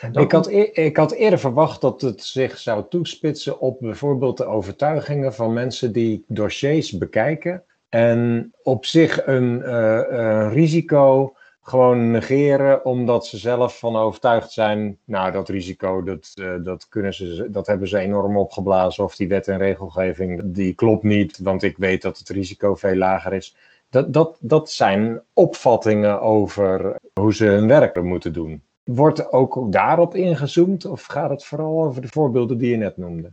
[0.00, 4.36] En ik, had, e ik had eerder verwacht dat het zich zou toespitsen op bijvoorbeeld
[4.36, 7.62] de overtuigingen van mensen die dossiers bekijken.
[7.94, 14.98] En op zich een, uh, een risico gewoon negeren omdat ze zelf van overtuigd zijn,
[15.04, 19.28] nou dat risico, dat, uh, dat, kunnen ze, dat hebben ze enorm opgeblazen of die
[19.28, 23.56] wet en regelgeving, die klopt niet, want ik weet dat het risico veel lager is.
[23.90, 28.62] Dat, dat, dat zijn opvattingen over hoe ze hun werk moeten doen.
[28.84, 33.32] Wordt ook daarop ingezoomd of gaat het vooral over de voorbeelden die je net noemde?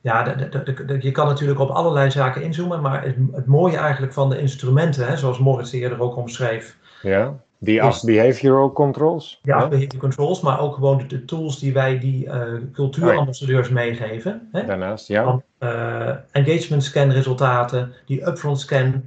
[0.00, 3.76] Ja, de, de, de, je kan natuurlijk op allerlei zaken inzoomen, maar het, het mooie
[3.76, 6.76] eigenlijk van de instrumenten, hè, zoals Moritz eerder ook omschreef.
[7.02, 9.40] Ja, die acht behavioral controls.
[9.42, 13.74] Ja, acht behavioral controls, maar ook gewoon de, tools die wij die uh, cultuurambassadeurs oh
[13.74, 13.80] ja.
[13.80, 14.48] meegeven.
[14.52, 14.66] Hè?
[14.66, 15.24] Daarnaast, ja.
[15.24, 19.02] Van, uh, engagement scan resultaten, die upfront scan,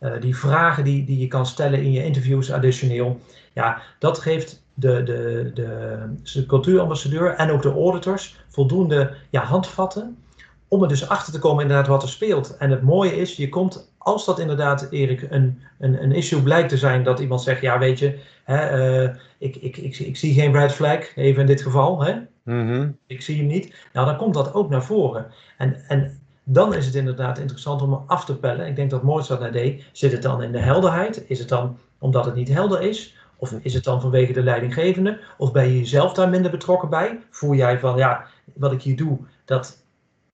[0.00, 3.20] uh, die vragen die, die je kan stellen in je interviews additioneel.
[3.52, 6.00] Ja, dat geeft de, de, de,
[6.32, 10.16] de cultuurambassadeur en ook de auditors voldoende ja, handvatten
[10.68, 12.56] om er dus achter te komen inderdaad wat er speelt.
[12.56, 16.68] En het mooie is, je komt, als dat inderdaad, Erik, een, een, een issue blijkt
[16.68, 20.34] te zijn dat iemand zegt, ja weet je, hè, uh, ik, ik, ik, ik zie
[20.34, 22.12] geen red flag, even in dit geval, hè?
[22.42, 22.98] Mm -hmm.
[23.06, 23.74] ik zie hem niet.
[23.92, 25.26] Nou, dan komt dat ook naar voren.
[25.58, 28.66] En, en dan is het inderdaad interessant om af te pellen.
[28.66, 29.84] Ik denk dat Mozart naar deed.
[29.92, 31.24] Zit het dan in de helderheid?
[31.28, 33.16] Is het dan omdat het niet helder is?
[33.36, 35.20] Of is het dan vanwege de leidinggevende?
[35.38, 37.20] Of ben je jezelf daar minder betrokken bij?
[37.30, 39.85] Voel jij van, ja, wat ik hier doe, dat,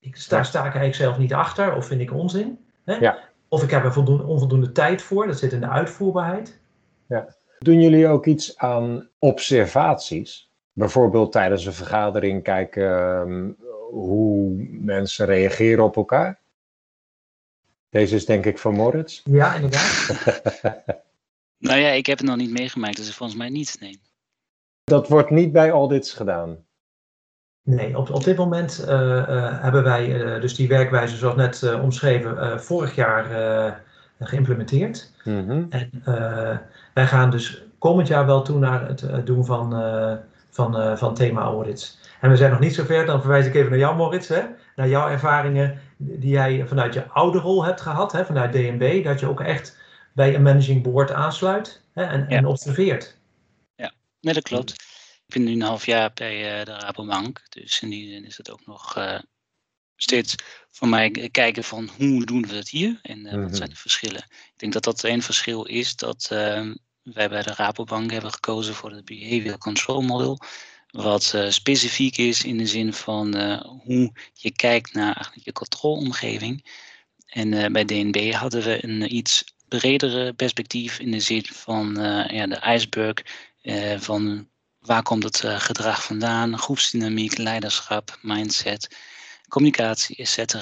[0.02, 1.76] ik, sta, sta ik eigenlijk zelf niet achter?
[1.76, 2.58] Of vind ik onzin?
[2.84, 2.94] Hè?
[2.94, 3.18] Ja.
[3.48, 5.26] Of ik heb er voldoende, onvoldoende tijd voor.
[5.26, 6.60] Dat zit in de uitvoerbaarheid.
[7.06, 7.36] Ja.
[7.58, 10.50] Doen jullie ook iets aan observaties?
[10.72, 13.50] Bijvoorbeeld tijdens een vergadering kijken ehm,
[13.90, 16.40] hoe mensen reageren op elkaar?
[17.88, 19.22] Deze is denk ik van Moritz.
[19.24, 20.10] Ja, inderdaad.
[21.62, 23.76] Nou ja, ik heb het nog niet meegemaakt, dus volgens mij niet.
[23.80, 24.00] Nee.
[24.84, 26.64] Dat wordt niet bij audits gedaan.
[27.64, 31.80] Nee, op, op dit moment eh, eh, hebben wij uh, dus die werkwijze, zoals net
[31.80, 33.26] omschreven, vorig jaar
[34.20, 35.12] geïmplementeerd.
[35.24, 35.64] Mhm.
[35.68, 35.90] En
[36.94, 39.82] wij gaan dus komend jaar wel toe naar het doen van,
[40.50, 41.98] van, van thema-audits.
[42.20, 44.42] En we zijn nog niet zover, dan verwijs ik even naar jou, Moritz, hè?
[44.76, 48.24] naar jouw ervaringen die jij vanuit je oude rol hebt gehad, hè?
[48.24, 49.78] vanuit DNB, dat je ook echt
[50.12, 52.02] bij een managing board aansluit hè?
[52.02, 53.16] En, en observeert.
[54.20, 54.91] Nee, dat klopt.
[55.32, 57.42] Ik ben nu een half jaar bij uh, de Rabobank.
[57.48, 59.18] Dus in die zin is het ook nog uh,
[59.96, 60.34] steeds
[60.70, 63.42] voor mij kijken van hoe doen we het hier en uh, Mhm.
[63.42, 64.24] wat zijn de verschillen.
[64.28, 68.74] Ik denk dat dat één verschil is dat ehm, wij bij de Rabobank hebben gekozen
[68.74, 70.38] voor het Behavior Control Model.
[70.90, 73.34] Wat specifiek is in de zin van
[73.84, 76.70] hoe je kijkt naar eigenlijk je controleomgeving.
[77.26, 81.94] En bij DNB hadden we een iets bredere perspectief in de zin van
[82.30, 83.14] ja, de ijsberg
[83.62, 84.50] uh, van
[84.82, 88.96] waar komt het uh, gedrag vandaan, groepsdynamiek, leiderschap, mindset,
[89.48, 90.54] communicatie, etc.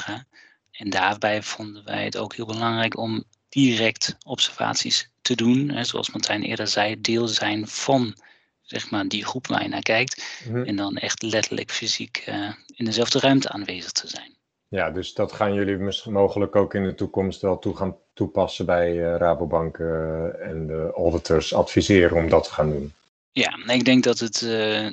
[0.70, 5.68] En daarbij vonden wij het ook heel belangrijk om direct observaties te doen.
[5.68, 8.14] Hè, zoals Martijn eerder zei, deel zijn van
[8.62, 10.42] zeg maar, die groep waar je naar kijkt.
[10.48, 10.62] Mhm.
[10.62, 14.34] En dan echt letterlijk fysiek uh, in dezelfde ruimte aanwezig te zijn.
[14.68, 18.66] Ja, dus dat gaan jullie misschien mogelijk ook in de toekomst wel toe gaan toepassen
[18.66, 22.92] bij uh, Rabobank uh, en de auditors adviseren om dat te gaan doen.
[23.32, 24.86] Ja, ik denk dat het uh,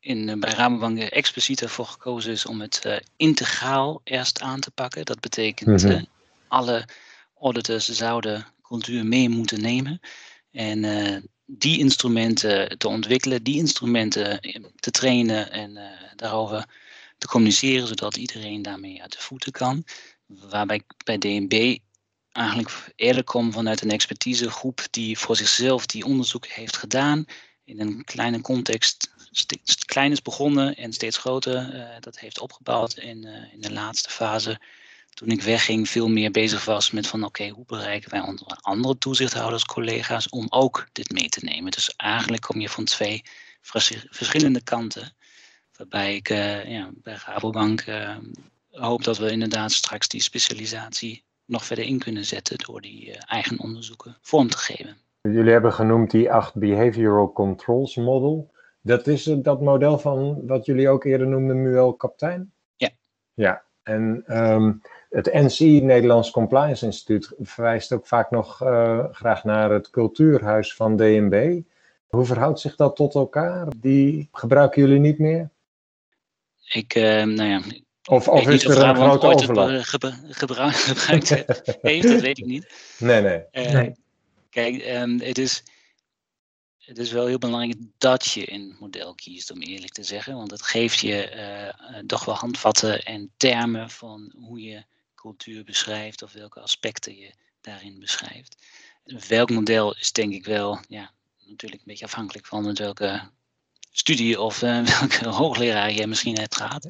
[0.00, 5.04] in, bij Rabobank expliciet ervoor gekozen is om het integraal eerst aan te pakken.
[5.04, 6.04] Dat betekent Mhm.
[6.48, 6.88] alle
[7.40, 10.00] auditors zouden cultuur mee moeten nemen.
[10.50, 14.40] En die instrumenten te ontwikkelen, die instrumenten
[14.76, 15.78] te trainen en
[16.16, 16.66] daarover
[17.18, 19.84] te communiceren, zodat iedereen daarmee uit de voeten kan.
[20.26, 21.78] Waarbij ik bij DNB
[22.32, 27.24] eigenlijk eerder kom vanuit een expertisegroep die voor zichzelf die onderzoek heeft gedaan.
[27.64, 29.10] In een kleine context,
[29.84, 32.94] klein is begonnen en steeds groter uh, dat heeft opgebouwd.
[32.94, 34.60] En uh, in de laatste fase,
[35.14, 38.98] toen ik wegging, veel meer bezig was met van oké, hoe bereiken wij onze andere
[38.98, 41.70] toezichthouders, collega's, om ook dit mee te nemen.
[41.70, 43.22] Dus eigenlijk kom je van twee
[44.10, 45.14] verschillende kanten.
[45.76, 47.84] Waarbij ik uh, ja, bij Rabobank
[48.70, 53.58] hoop dat we inderdaad straks die specialisatie nog verder in kunnen zetten door die eigen
[53.58, 55.03] onderzoeken vorm te geven.
[55.32, 58.50] Jullie hebben genoemd die 8 Behavioral Controls Model.
[58.80, 62.52] Dat is dat model van wat jullie ook eerder noemden, Muel Kaptein?
[62.76, 62.90] Ja.
[63.34, 68.56] Ja, en um, het NCI, Nederlands Compliance Instituut, verwijst ook vaak nog
[69.12, 71.60] graag naar het cultuurhuis van DNB.
[72.06, 73.66] Hoe verhoudt zich dat tot elkaar?
[73.76, 75.50] Die gebruiken jullie niet meer?
[76.72, 77.60] Ik, uh, nou ja.
[78.08, 79.68] Of, of is er een grote overlap?
[79.82, 80.12] Gebru
[80.72, 81.66] gebruikt heeft,
[82.12, 82.96] dat weet ik niet.
[82.98, 83.44] Nee, nee.
[83.52, 83.94] Uh, nee.
[84.54, 85.62] Kijk, um, het, is,
[86.78, 90.34] het is wel heel belangrijk dat je een model kiest, om eerlijk te zeggen.
[90.34, 91.32] Want het geeft je
[91.90, 97.30] uh, toch wel handvatten en termen van hoe je cultuur beschrijft of welke aspecten je
[97.60, 98.56] daarin beschrijft.
[99.28, 101.12] Welk model is denk ik wel, ja,
[101.46, 103.30] natuurlijk een beetje afhankelijk van met welke
[103.90, 106.86] studie of uh, welke hoogleraar je misschien hebt gehad.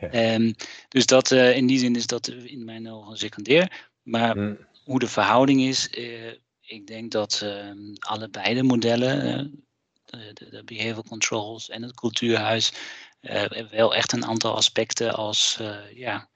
[0.00, 0.34] Ja.
[0.34, 0.54] Um,
[0.88, 3.88] dus dat, uh, in die zin is dat in mijn ogen secundair.
[4.02, 4.58] Maar Mm.
[4.84, 6.32] hoe de verhouding is, uh,
[6.66, 9.50] ik denk dat ehm, allebei de modellen,
[10.04, 12.72] de, de, de behavioral controls en het cultuurhuis,
[13.70, 15.60] wel echt een aantal aspecten als
[15.94, 16.28] ja,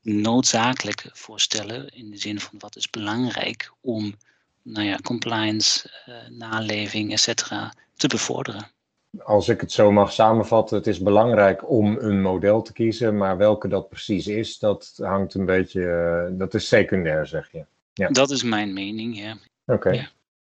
[0.00, 1.88] noodzakelijk voorstellen.
[1.88, 4.14] In de zin van wat is belangrijk om
[4.62, 5.90] nou ja, compliance,
[6.28, 8.74] naleving, et cetera, te bevorderen
[9.22, 13.36] als ik het zo mag samenvatten, het is belangrijk om een model te kiezen, maar
[13.36, 17.64] welke dat precies is, dat hangt een beetje, uh, dat is secundair, zeg je.
[17.92, 18.08] Ja.
[18.08, 19.36] Dat is mijn mening, ja.
[19.66, 19.72] Oké.
[19.72, 19.94] Okay.
[19.94, 20.08] Ja.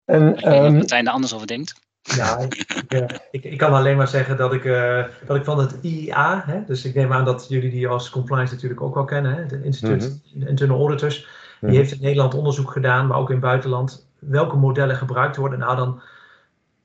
[0.05, 1.74] En ik weet um, Martijn er anders over denkt.
[2.01, 2.55] Ja, ik,
[2.88, 6.43] ik, ik, ik, kan alleen maar zeggen dat ik, uh, dat ik van het IIA,
[6.45, 9.41] hè, dus ik neem aan dat jullie die als compliance natuurlijk ook wel kennen, hè,
[9.41, 10.47] het Instituut mm -hmm.
[10.47, 11.78] Internal Auditors, die Mhm.
[11.78, 15.60] heeft in Nederland onderzoek gedaan, maar ook in het buitenland, welke modellen gebruikt worden.
[15.60, 16.01] Nou, dan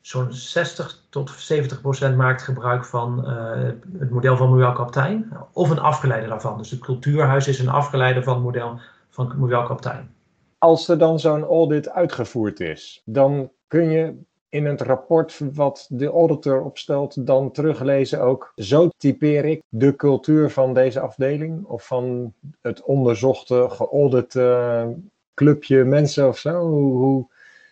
[0.01, 5.71] zo'n 60 tot 70 procent maakt gebruik van eh, het model van Muel Kaptein of
[5.71, 6.59] een afgeleide daarvan.
[6.59, 10.15] Dus het cultuurhuis is een afgeleide van het model van Muel Kaptein.
[10.63, 14.15] Als er dan zo'n audit uitgevoerd is, dan kun je
[14.49, 18.53] in het rapport wat de auditor opstelt dan teruglezen ook.
[18.57, 24.97] Zo typeer ik de cultuur van deze afdeling of van het onderzochte, geaudite
[25.35, 26.69] clubje mensen of zo.
[26.69, 27.27] Hoe,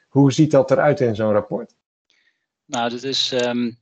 [0.09, 1.75] hoe, ziet dat eruit in zo'n rapport?
[2.65, 3.79] Nou, dat is, um,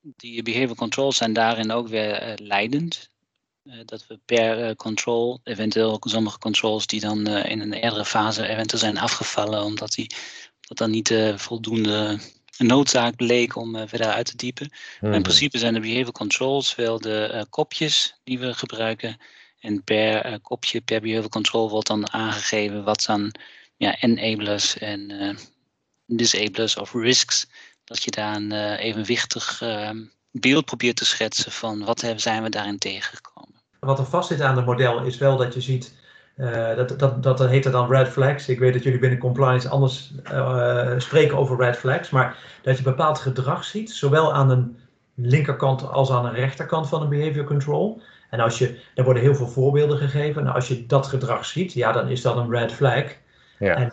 [0.00, 3.10] die behavior controls zijn daarin ook weer uh, leidend.
[3.64, 8.46] Uh, dat we per uh, control, eventueel sommige controls die dan in een eerdere fase
[8.46, 10.14] eventueel zijn afgevallen, omdat die
[10.60, 12.18] dat dan niet voldoende
[12.58, 14.66] noodzaak bleek om verder uit te diepen.
[14.66, 14.98] Mm -hmm.
[15.00, 15.28] Maar in mhm.
[15.28, 19.16] principe zijn de behavior controls wel de kopjes die we gebruiken.
[19.58, 23.34] En per kopje, per behavior control wordt dan aangegeven wat dan
[23.76, 25.36] ja, enablers en
[26.16, 27.46] disablers of risks
[27.84, 29.90] dat je daar een uh, evenwichtig uh,
[30.30, 33.39] beeld probeert te schetsen van wat zijn we daarin tegengekomen.
[33.80, 35.94] Wat er vast zit aan het model is wel dat je ziet,
[36.36, 38.48] uh, dat, dat, dat heet dan red flags.
[38.48, 42.82] Ik weet dat jullie binnen compliance anders uh, spreken over red flags, maar dat je
[42.82, 44.78] bepaald gedrag ziet, zowel aan een
[45.14, 48.00] linkerkant als aan de rechterkant van een behavior control.
[48.30, 50.46] En als je, er worden heel veel voorbeelden gegeven.
[50.46, 53.04] En als je dat gedrag ziet, ja, dan is dat een red flag.
[53.58, 53.74] Ja.
[53.74, 53.92] En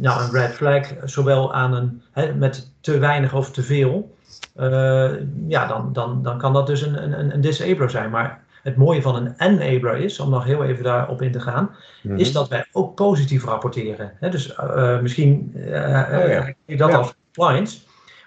[0.00, 4.16] nou, een red flag, zowel aan een, hè, met te weinig of te veel,
[4.56, 5.10] uh,
[5.46, 8.10] ja, dan, dan, dan kan dat dus een, een, een disabler zijn.
[8.10, 11.64] Maar het mooie van een enabler is, om nog heel even daarop in te gaan,
[12.02, 12.18] mm -hmm.
[12.20, 14.12] is dat wij ook positief rapporteren.
[14.20, 16.54] Dus uh, misschien uh, oh, ja.
[16.66, 16.96] dat ja.
[16.96, 17.78] als compliance,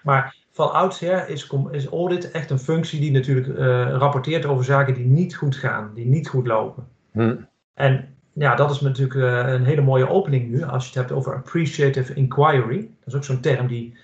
[0.02, 3.58] maar van oudsher is, is audit echt een functie die natuurlijk
[3.98, 6.86] rapporteert over zaken die niet goed gaan, die niet goed lopen.
[7.12, 7.48] Mm.
[7.74, 9.14] En ja, dat is natuurlijk
[9.48, 12.76] een hele mooie opening nu, als je het hebt over appreciative inquiry.
[12.76, 13.96] Dat is ook zo'n term die,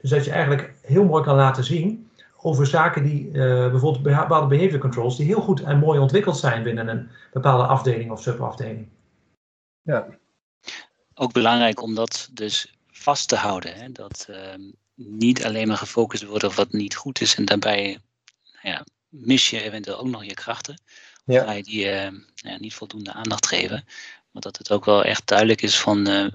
[0.00, 2.09] dus dat je eigenlijk heel mooi kan laten zien
[2.42, 3.32] over zaken die, uh,
[3.70, 8.10] bijvoorbeeld bepaalde behavior controls, die heel goed en mooi ontwikkeld zijn binnen een bepaalde afdeling
[8.10, 8.88] of subafdeling.
[9.82, 10.06] Ja.
[11.14, 13.74] Ook belangrijk om dat dus vast te houden.
[13.74, 13.92] Hè?
[13.92, 14.60] Dat ehm,
[14.94, 17.98] niet alleen maar gefocust wordt op wat niet goed is en daarbij
[18.62, 20.78] nou ja, mis je eventueel ook nog je krachten
[21.32, 21.44] ja.
[21.44, 23.84] ga je die uh, ja, niet voldoende aandacht geven.
[24.30, 26.26] Maar dat het ook wel echt duidelijk is van uh,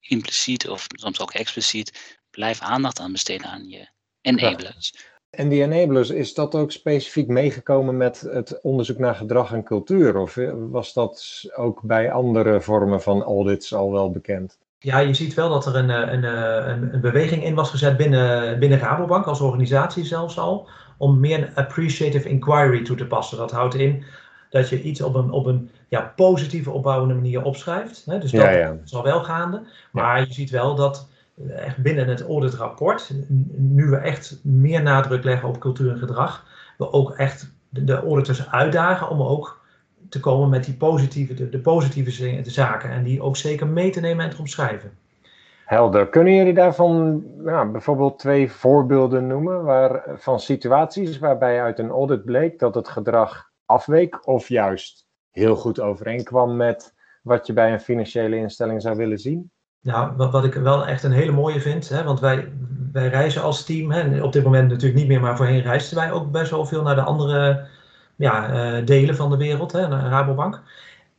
[0.00, 3.88] impliciet of soms ook expliciet, blijf aandacht aan besteden aan je
[4.20, 4.92] enablers.
[4.94, 5.00] Ja.
[5.30, 10.16] En die enablers, is dat ook specifiek meegekomen met het onderzoek naar gedrag en cultuur?
[10.16, 14.58] Of eh, was dat ook bij andere vormen van audits al wel bekend?
[14.78, 18.58] Ja, je ziet wel dat er een, een, een, een beweging in was gezet binnen,
[18.58, 20.68] binnen Rabobank, als organisatie zelfs al,
[20.98, 23.38] om meer een appreciative inquiry toe te passen.
[23.38, 24.04] Dat houdt in
[24.50, 28.04] dat je iets op een, op een ja, positieve, opbouwende manier opschrijft.
[28.06, 28.18] Hè?
[28.18, 28.76] Dus dat ja, ja.
[28.84, 29.62] is al wel gaande.
[29.92, 33.10] Maar je ziet wel dat eh, echt binnen het auditrapport,
[33.56, 36.44] nu we echt meer nadruk leggen op cultuur en gedrag,
[36.78, 39.60] we ook echt de auditors uitdagen om ook
[40.08, 44.00] te komen met die positieve, de, de positieve zaken en die ook zeker mee te
[44.00, 44.98] nemen en te omschrijven.
[45.64, 46.08] Helder.
[46.08, 52.24] Kunnen jullie daarvan nou, bijvoorbeeld twee voorbeelden noemen waar, van situaties waarbij uit een audit
[52.24, 57.80] bleek dat het gedrag afweek of juist heel goed overeenkwam met wat je bij een
[57.80, 59.50] financiële instelling zou willen zien?
[59.82, 62.52] Nou, wat, wat ik wel echt een hele mooie vind, hè, want wij,
[62.92, 66.12] wij reizen als team, hè, op dit moment natuurlijk niet meer, maar voorheen reisden wij
[66.12, 67.66] ook best wel veel naar de andere
[68.16, 70.62] ja, uh, delen van de wereld, hè, naar Rabobank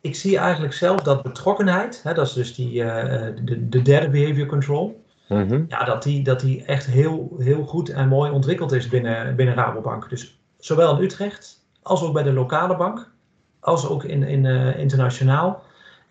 [0.02, 3.04] ik zie eigenlijk zelf dat betrokkenheid, hè, dat is dus die, uh,
[3.44, 5.66] de, de, derde behavior control, mm -hmm.
[5.68, 9.56] ja, dat, die, dat die echt heel, heel goed en mooi ontwikkeld is binnen, binnen
[9.56, 10.10] Rabobank.
[10.10, 13.12] Dus zowel in Utrecht als ook bij de lokale bank,
[13.60, 15.64] als ook in, in, uh, internationaal,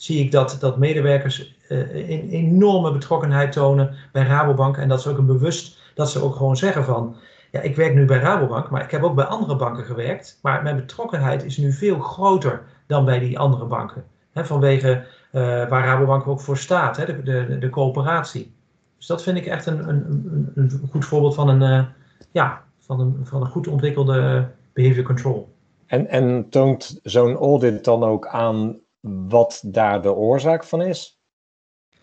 [0.03, 4.77] zie ik dat, dat medewerkers uh, een enorme betrokkenheid tonen bij Rabobank.
[4.77, 7.17] En dat ze ook een bewust, dat ze ook gewoon zeggen van,
[7.51, 10.39] ja, ik werk nu bij Rabobank, maar ik heb ook bij andere banken gewerkt.
[10.43, 14.05] Maar mijn betrokkenheid is nu veel groter dan bij die andere banken.
[14.35, 18.53] Vanwege uh, waar Rabobank ook voor staat, de, de, de coöperatie.
[18.97, 21.85] Dus dat vind ik echt een, een, een goed voorbeeld van een, uh,
[22.31, 25.53] ja, van een, van een goed ontwikkelde behavior control.
[25.87, 31.21] En, en toont zo'n audit dan ook aan wat daar de oorzaak van is?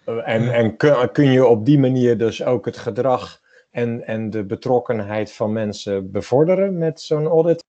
[0.05, 3.39] En, en kun, kun je op die manier dus ook het gedrag
[3.71, 7.65] en, en de betrokkenheid van mensen bevorderen met zo'n audit?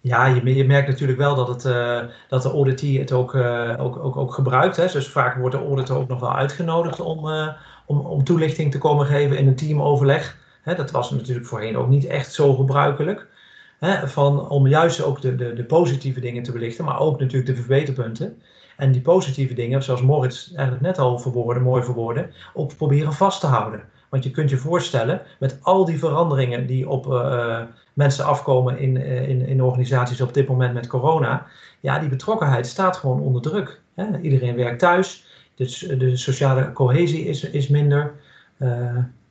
[0.00, 3.74] Ja, je, je, merkt natuurlijk wel dat, het, uh, dat de auditee het ook, uh,
[3.78, 4.76] ook, ook, ook gebruikt.
[4.76, 4.86] Hè.
[4.86, 7.48] Dus vaak wordt de auditor ook nog wel uitgenodigd om, uh,
[7.86, 10.38] om, om toelichting te komen geven in een teamoverleg.
[10.62, 13.26] Hè, dat was natuurlijk voorheen ook niet echt zo gebruikelijk.
[13.78, 17.46] Hè, van, om juist ook de, de, de positieve dingen te belichten, maar ook natuurlijk
[17.46, 18.42] de verbeterpunten.
[18.80, 23.40] En die positieve dingen, zoals Moritz eigenlijk net al verwoordde, mooi verwoorden, ook proberen vast
[23.40, 23.82] te houden.
[24.08, 27.06] Want je kunt je voorstellen, met al die veranderingen die op
[27.92, 31.46] mensen afkomen in, in, in organisaties op dit moment met corona,
[31.80, 33.80] ja, die betrokkenheid staat gewoon onder druk.
[33.94, 34.18] Hè?
[34.18, 35.24] Iedereen werkt thuis,
[35.54, 38.14] dus de sociale cohesie is, is minder.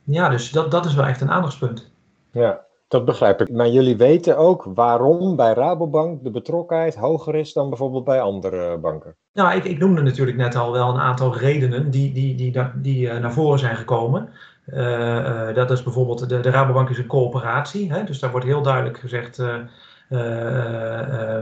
[0.04, 1.90] ja, dus dat, dat is wel echt een aandachtspunt.
[2.30, 3.50] Ja, dat begrijp ik.
[3.50, 8.78] Maar jullie weten ook waarom bij Rabobank de betrokkenheid hoger is dan bijvoorbeeld bij andere
[8.78, 9.16] banken?
[9.32, 12.70] Nou, ik, ik noemde natuurlijk net al wel een aantal redenen die, die, die, die,
[12.74, 14.28] die uh, naar voren zijn gekomen.
[14.66, 17.92] Uh, uh, dat is bijvoorbeeld, de, de Rabobank is een coöperatie.
[17.92, 18.04] Hè?
[18.04, 19.42] Dus daar wordt heel duidelijk gezegd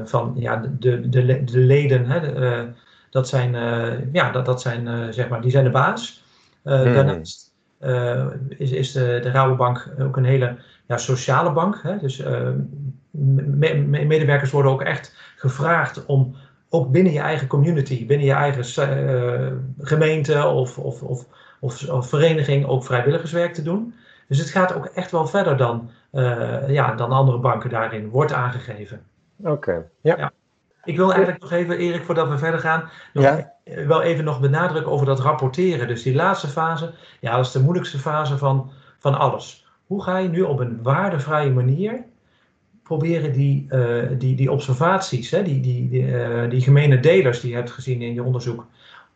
[0.04, 2.68] van ja, de, de, de leden, hè, de,
[3.10, 3.52] dat zijn,
[4.12, 6.24] ja, dat, dat zijn, zeg maar, die zijn de baas.
[6.62, 6.94] Hmm.
[6.94, 7.52] Daarnaast
[8.48, 10.56] is, is de, de Rabobank ook een hele
[10.88, 11.80] ja, sociale bank.
[11.82, 11.98] Hè?
[11.98, 12.48] Dus uh,
[13.10, 16.34] medewerkers worden ook echt gevraagd om
[16.68, 21.24] ook binnen je eigen community, binnen je eigen uh, gemeente of, of, of,
[21.60, 23.94] of, vereniging ook vrijwilligerswerk te doen.
[24.28, 28.32] Dus het gaat ook echt wel verder dan, uh, ja, dan andere banken daarin, wordt
[28.32, 29.02] aangegeven.
[29.42, 30.16] Oké, ja.
[30.16, 30.32] ja.
[30.84, 33.52] Ik wil eigenlijk nog even, Erik, voordat we verder gaan, nog ja?
[33.86, 35.88] wel even nog benadrukken over dat rapporteren.
[35.88, 39.67] Dus die laatste fase, ja, dat is de moeilijkste fase van, van alles.
[39.88, 42.04] Hoe ga je nu op een waardevrije manier
[42.82, 47.50] proberen die, uh, die, die observaties, hè, die, die, die, uh, die gemene delers die
[47.50, 48.66] je hebt gezien in je onderzoek,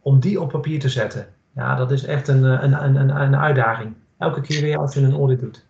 [0.00, 1.34] om die op papier te zetten?
[1.54, 3.94] Ja, dat is echt een, een, een, een uitdaging.
[4.18, 5.64] Elke keer weer als je een audit doet.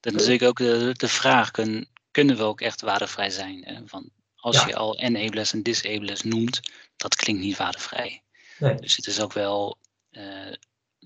[0.00, 3.64] Dan is natuurlijk ook de, de vraag, kunnen, kunnen we ook echt waardevrij zijn?
[3.64, 3.80] Hè?
[3.86, 6.60] Van, als je al enablers en disablers noemt,
[6.96, 8.22] dat klinkt niet waardevrij.
[8.58, 8.74] Nee.
[8.74, 9.78] Dus het is ook wel
[10.10, 10.52] uh,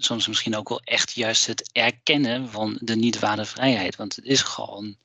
[0.04, 3.96] soms misschien ook wel echt juist het erkennen van de niet-waardevrijheid.
[3.96, 4.96] Want het is gewoon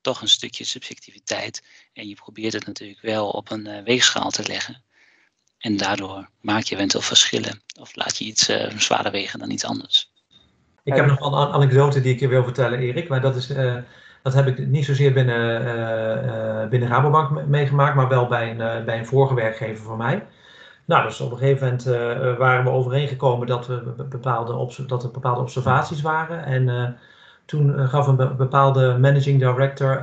[0.00, 1.62] toch een stukje subjectiviteit.
[1.92, 4.82] En je probeert het natuurlijk wel op een uh, weegschaal te leggen.
[5.58, 7.62] En daardoor maak je eventueel verschillen.
[7.80, 10.12] Of laat je iets uh, zwaarder wegen dan iets anders.
[10.82, 13.08] Ik heb nog een anekdote die ik je wil vertellen, Erik.
[13.08, 13.76] Maar dat, is, uh,
[14.22, 19.06] dat heb ik niet zozeer binnen, binnen Rabobank meegemaakt, maar wel bij een, bij een
[19.06, 20.26] vorige werkgever van mij.
[20.84, 25.10] Nou, dus op een gegeven moment uh, waren we overeengekomen dat, we bepaalde dat er
[25.10, 26.44] bepaalde observaties waren.
[26.44, 26.88] En uh,
[27.44, 30.02] toen gaf een bepaalde managing director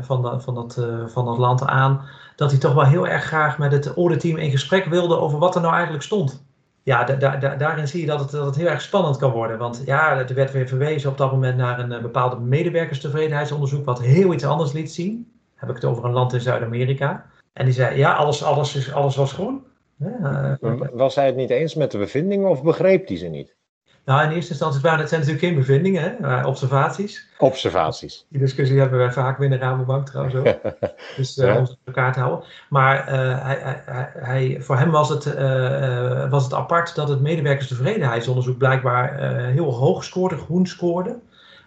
[0.00, 2.00] van, de, van, dat, van dat land aan
[2.40, 5.54] dat hij toch wel heel erg graag met het auditteam in gesprek wilde over wat
[5.54, 6.44] er nou eigenlijk stond.
[6.82, 9.58] Ja, da da daarin zie je dat het, dat het heel erg spannend kan worden.
[9.58, 14.32] Want ja, er werd weer verwezen op dat moment naar een bepaalde medewerkerstevredenheidsonderzoek, wat heel
[14.32, 15.32] iets anders liet zien.
[15.54, 17.26] Heb ik het over een land in Zuid-Amerika.
[17.52, 19.64] En die zei, ja, alles, alles, is, alles was groen.
[20.00, 20.58] Ja,
[20.92, 23.58] was hij het niet eens met de bevindingen of begreep hij ze niet?
[24.04, 26.46] Nou, in eerste instantie waren het zijn natuurlijk geen bevindingen, hè?
[26.46, 27.28] observaties.
[27.38, 28.26] Observaties.
[28.28, 30.44] Die discussie hebben wij vaak binnen Rabobank trouwens ook.
[31.16, 32.44] dus uh, om elkaar te houden.
[32.68, 37.20] Maar uh, hij, hij, hij, voor hem was het, uh, was het apart dat het
[37.20, 41.18] medewerkerstevredenheidsonderzoek blijkbaar heel hoog scoorde, groen scoorde.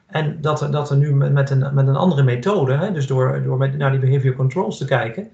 [0.07, 3.43] En dat er, dat er nu met een, met een andere methode, hè, dus door,
[3.43, 5.31] door met, naar die behavior controls te kijken,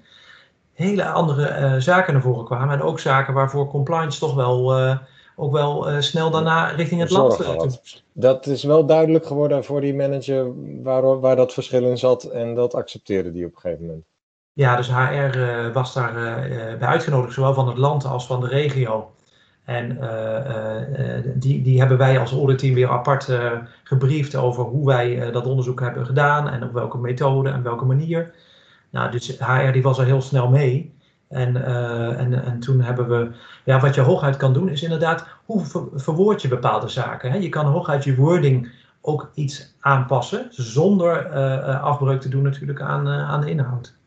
[0.80, 2.74] hele andere uh, zaken naar voren kwamen.
[2.74, 4.96] En ook zaken waarvoor compliance toch wel, uh,
[5.36, 7.80] ook wel uh, snel daarna richting het land.
[8.12, 10.52] Dat is wel duidelijk geworden voor die manager
[10.82, 12.24] waar, waar dat verschil in zat.
[12.24, 14.04] En dat accepteerde die op een gegeven moment.
[14.52, 15.38] Ja, dus HR
[15.72, 16.12] was daar
[16.78, 19.10] bij uitgenodigd, zowel van het land als van de regio.
[19.64, 19.98] En
[21.34, 23.28] die, die hebben wij als auditteam weer apart
[23.82, 28.34] gebriefd over hoe wij dat onderzoek hebben gedaan en op welke methode en welke manier.
[28.90, 30.98] Nou, dus HR die was er heel snel mee.
[31.28, 33.30] En, uh, en, en toen hebben we,
[33.64, 37.30] ja, wat je hooguit kan doen is inderdaad, hoe ver, verwoord je bepaalde zaken?
[37.30, 37.36] Hè?
[37.36, 43.08] Je kan hooguit je wording ook iets aanpassen, zonder uh, afbreuk te doen natuurlijk aan,
[43.08, 43.98] uh, aan de inhoud.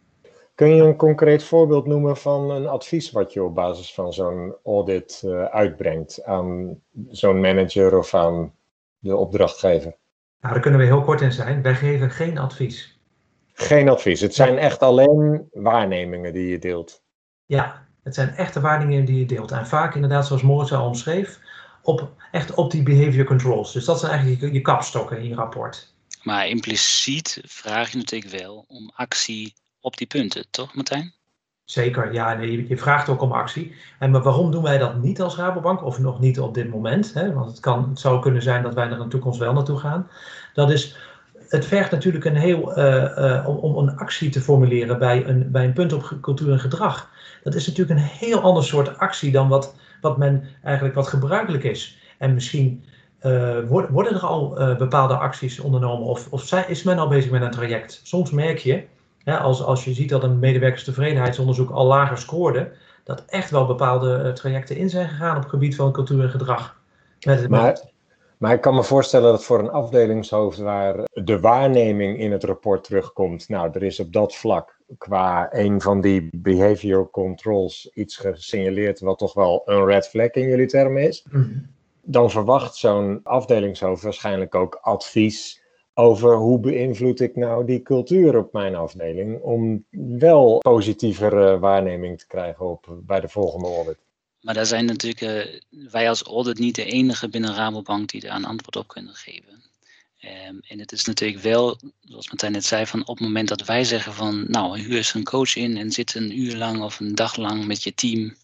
[0.55, 4.55] Kun je een concreet voorbeeld noemen van een advies wat je op basis van zo'n
[4.63, 6.79] audit uitbrengt aan
[7.09, 8.53] zo'n manager of aan
[8.99, 9.95] de opdrachtgever?
[10.41, 11.61] Nou, daar kunnen we heel kort in zijn.
[11.61, 12.92] Wij geven geen advies.
[13.53, 14.21] Geen advies.
[14.21, 17.03] Het zijn echt alleen waarnemingen die je deelt.
[17.45, 19.51] Ja, het zijn echte waarnemingen die je deelt.
[19.51, 21.39] En vaak inderdaad, zoals Moritz al omschreef,
[21.81, 23.73] op, echt op die behavior controls.
[23.73, 25.93] Dus dat zijn eigenlijk je, je kapstokken in je rapport.
[26.23, 31.13] Maar impliciet vraag je natuurlijk wel om actie op die punten, toch Martijn?
[31.63, 32.33] Zeker, ja.
[32.33, 33.75] Nee, je vraagt ook om actie.
[33.99, 35.83] En maar waarom doen wij dat niet als Rabobank?
[35.83, 37.13] Of nog niet op dit moment?
[37.13, 37.33] Hè?
[37.33, 39.79] Want het, kan, het zou kunnen zijn dat wij er in de toekomst wel naartoe
[39.79, 40.09] gaan.
[40.53, 40.97] Dat is
[41.53, 45.51] het vergt natuurlijk een heel, uh, uh, om, om een actie te formuleren bij een,
[45.51, 47.09] bij een punt op cultuur en gedrag.
[47.43, 51.63] Dat is natuurlijk een heel ander soort actie dan wat, wat men eigenlijk wat gebruikelijk
[51.63, 51.97] is.
[52.17, 52.83] En misschien
[53.21, 57.51] uh, worden er al bepaalde acties ondernomen of, of is men al bezig met een
[57.51, 58.01] traject.
[58.03, 58.83] Soms merk je,
[59.23, 62.71] hè, als, als je ziet dat een medewerkerstevredenheidsonderzoek al lager scoorde,
[63.03, 66.75] dat echt wel bepaalde trajecten in zijn gegaan op het gebied van cultuur en gedrag.
[67.49, 67.92] Maar
[68.43, 72.83] Maar ik kan me voorstellen dat voor een afdelingshoofd waar de waarneming in het rapport
[72.83, 78.99] terugkomt, nou, er is op dat vlak qua een van die behavioral controls iets gesignaleerd
[78.99, 81.25] wat toch wel een red flag in jullie termen is.
[82.01, 85.61] Dan verwacht zo'n afdelingshoofd waarschijnlijk ook advies
[85.93, 89.85] over hoe beïnvloed ik nou die cultuur op mijn afdeling om
[90.19, 93.97] wel positievere waarneming te krijgen op, bij de volgende audit.
[94.43, 98.35] Maar daar zijn natuurlijk uh, wij als audit niet de enige binnen Rabobank die daar
[98.35, 99.63] een antwoord op kunnen geven.
[100.49, 103.65] Um, en het is natuurlijk wel, zoals Martijn net zei, van op het moment dat
[103.65, 106.99] wij zeggen van nou, huur eens een coach in en zit een uur lang of
[106.99, 108.35] een dag lang met je team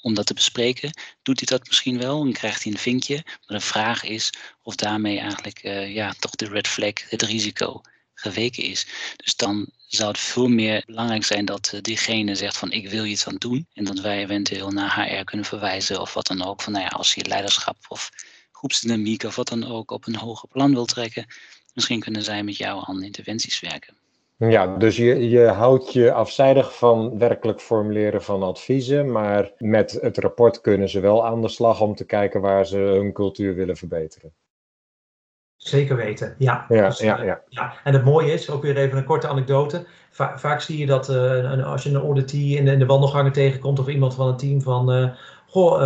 [0.00, 0.90] om dat te bespreken,
[1.22, 3.22] doet hij dat misschien wel en krijgt hij een vinkje.
[3.24, 4.32] Maar de vraag is
[4.62, 7.82] of daarmee eigenlijk uh, ja, toch de red flag, het risico
[8.16, 8.86] geweken is.
[9.16, 13.04] Dus dan zou het veel meer belangrijk zijn dat uh, diegene zegt van ik wil
[13.04, 13.66] iets aan doen.
[13.72, 16.62] En dat wij eventueel naar HR kunnen verwijzen of wat dan ook.
[16.62, 18.10] Van nou ja, als je leiderschap of
[18.52, 21.26] groepsdynamiek of wat dan ook op een hoger plan wil trekken.
[21.74, 23.94] Misschien kunnen zij met jou aan interventies werken.
[24.38, 30.18] Ja, dus je, je houdt je afzijdig van werkelijk formuleren van adviezen, maar met het
[30.18, 33.76] rapport kunnen ze wel aan de slag om te kijken waar ze hun cultuur willen
[33.76, 34.32] verbeteren.
[35.68, 36.66] Zeker weten, ja.
[36.68, 37.40] Ja, dus, ja, uh, ja.
[37.48, 37.72] ja.
[37.84, 39.86] En het mooie is, ook weer even een korte anecdote.
[40.10, 43.78] Va vaak zie je dat uh, als je een auditee in, in de wandelgangen tegenkomt
[43.78, 45.08] of iemand van het team van, uh,
[45.46, 45.78] goh,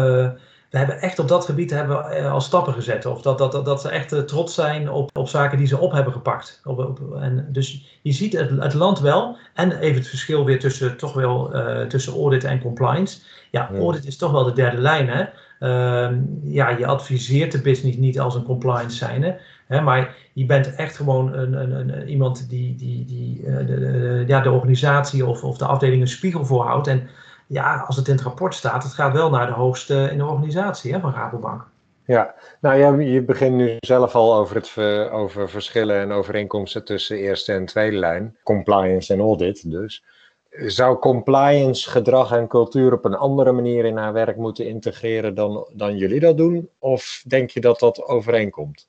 [0.70, 3.07] we hebben echt op dat gebied hebben we al stappen gezet.
[3.07, 5.93] Of dat, dat, dat, dat ze echt trots zijn op, op zaken die ze op
[5.93, 6.61] hebben gepakt.
[6.64, 9.37] Op, op, en dus je ziet het, het land wel.
[9.55, 11.55] En even het verschil weer tussen, toch wel,
[11.89, 13.20] tussen audit en compliance.
[13.51, 15.09] Ja, audit is toch wel de derde lijn.
[15.09, 15.24] Hè?
[15.61, 16.11] Uh,
[16.43, 19.41] ja, je adviseert de business niet als een compliance zijnde.
[19.79, 24.25] Maar je bent echt gewoon een, een, een, iemand die, die, die uh, de, de,
[24.27, 26.87] ja, de organisatie of, of de afdeling een spiegel voorhoudt.
[26.87, 27.09] En
[27.47, 30.27] ja, als het in het rapport staat, het gaat wel naar de hoogste in de
[30.27, 31.66] organisatie hè, van Rabobank.
[32.05, 34.79] Ja, nou ja, je begint nu zelf al over, het,
[35.12, 38.37] over verschillen en overeenkomsten tussen eerste en tweede lijn.
[38.43, 40.05] Compliance en audit dus.
[40.51, 45.66] Zou compliance gedrag en cultuur op een andere manier in haar werk moeten integreren dan,
[45.73, 46.68] dan jullie dat doen?
[46.79, 48.89] Of denk je dat dat overeenkomt?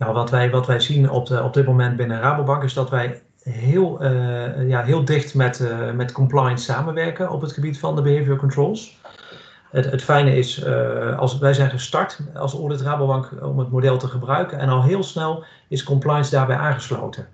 [0.00, 2.90] Nou, wat wij, wat wij zien op, de, op dit moment binnen Rabobank is dat
[2.90, 7.96] wij heel, uh, ja, heel dicht met, uh, met compliance samenwerken op het gebied van
[7.96, 8.98] de behavior controls.
[9.70, 13.96] Het, het fijne is, uh, als wij zijn gestart als audit Rabobank om het model
[13.96, 17.28] te gebruiken en al heel snel is compliance daarbij aangesloten.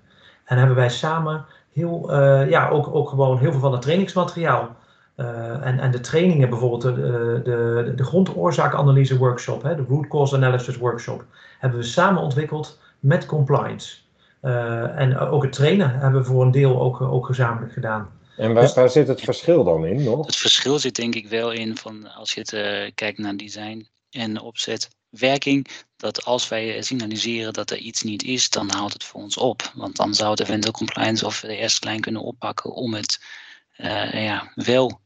[0.45, 2.13] En hebben wij samen heel,
[2.49, 4.75] ja, ook, ook gewoon heel veel van het trainingsmateriaal
[5.17, 10.35] uh, en, en de trainingen, bijvoorbeeld de, de, de grondoorzaakanalyse workshop, hè, de root cause
[10.35, 11.25] analysis workshop,
[11.59, 13.97] hebben we samen ontwikkeld met compliance.
[14.41, 18.09] Uh, en ook het trainen hebben we voor een deel ook, ook gezamenlijk gedaan.
[18.37, 20.25] En waar, dus, waar zit het verschil dan in nog?
[20.25, 23.87] Het verschil zit denk ik wel in van als je het uh, kijkt naar design
[24.09, 29.03] en opzet, werking, dat als wij signaliseren dat er iets niet is, dan houdt het
[29.03, 29.71] voor ons op.
[29.75, 33.19] Want dan zou het eventueel compliance of de eerste lijn kunnen oppakken om het
[34.11, 34.99] ja, wel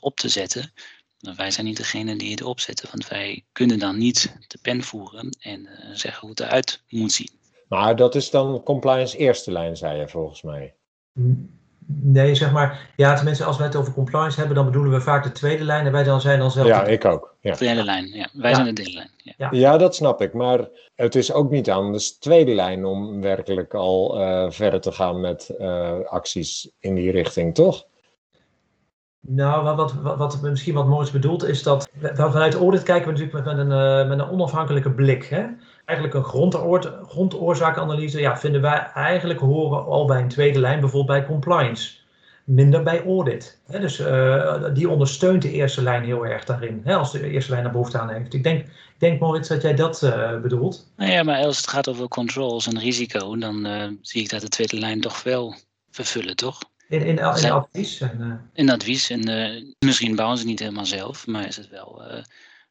[0.00, 0.72] op te zetten.
[1.20, 4.82] Maar wij zijn niet degene die het opzetten, want wij kunnen dan niet de pen
[4.82, 7.30] voeren en uh, zeggen hoe het eruit moet zien.
[7.68, 10.74] Maar dat is dan compliance eerste lijn, zei je volgens mij.
[11.86, 15.22] Nee, zeg maar, ja, tenminste, als wij het over compliance hebben, dan bedoelen we vaak
[15.22, 16.66] de tweede lijn en wij dan zijn dan zelf.
[16.66, 17.36] Ja, ik ook.
[17.40, 17.52] Ja.
[17.52, 18.28] De derde lijn, ja.
[18.32, 18.56] Wij ja.
[18.56, 19.10] zijn de derde lijn.
[19.16, 19.32] Ja.
[19.36, 19.48] Ja.
[19.50, 19.76] ja.
[19.76, 20.32] dat snap ik.
[20.32, 25.20] Maar het is ook niet anders tweede lijn om werkelijk al uh, verder te gaan
[25.20, 27.86] met uh, acties in die richting, toch?
[29.28, 33.46] Nou, wat, wat, wat misschien wat moois bedoelt is dat vanuit audit kijken we natuurlijk
[33.46, 35.24] met, een, uh, met een onafhankelijke blik.
[35.24, 35.44] Hè?
[35.84, 41.18] Eigenlijk een grondoor, grondoorzaakanalyse ja, vinden wij eigenlijk horen al bij een tweede lijn, bijvoorbeeld
[41.18, 42.00] bij compliance.
[42.44, 43.60] Minder bij audit.
[43.66, 43.80] Hè?
[43.80, 47.70] Dus uh, die ondersteunt de eerste lijn heel erg daarin, als de eerste lijn er
[47.70, 48.34] behoefte aan heeft.
[48.34, 48.66] Ik denk,
[48.98, 50.92] denk Moritz, dat jij dat uh, bedoelt.
[50.96, 53.66] Nou ja, maar als het gaat over controls en risico, dan
[54.00, 55.54] zie ik dat de tweede lijn toch wel
[55.90, 56.58] vervullen, toch?
[56.92, 58.00] In, in, in, in advies?
[58.00, 58.50] En.
[58.52, 59.10] In advies.
[59.10, 62.22] En misschien bouwen ze niet helemaal zelf, maar is het wel uh,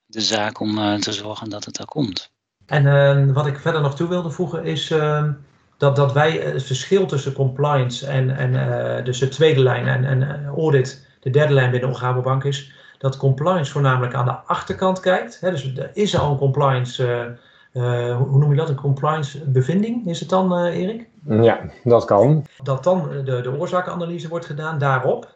[0.05, 2.31] de zaak om te zorgen dat het er komt.
[2.65, 5.31] En wat ik verder nog toe wilde voegen is ehm,
[5.77, 10.45] dat, dat wij het verschil tussen compliance en, en dus de tweede lijn en, en
[10.45, 15.39] audit, de derde lijn binnen Rabobank is, dat compliance voornamelijk aan de achterkant kijkt.
[15.39, 17.37] Hè, dus er is al een compliance
[17.73, 21.09] uh, hoe noem je dat, een compliance bevinding is het dan, Erik?
[21.27, 22.45] Ja, dat kan.
[22.63, 25.35] Dat dan de, de oorzakenanalyse wordt gedaan daarop.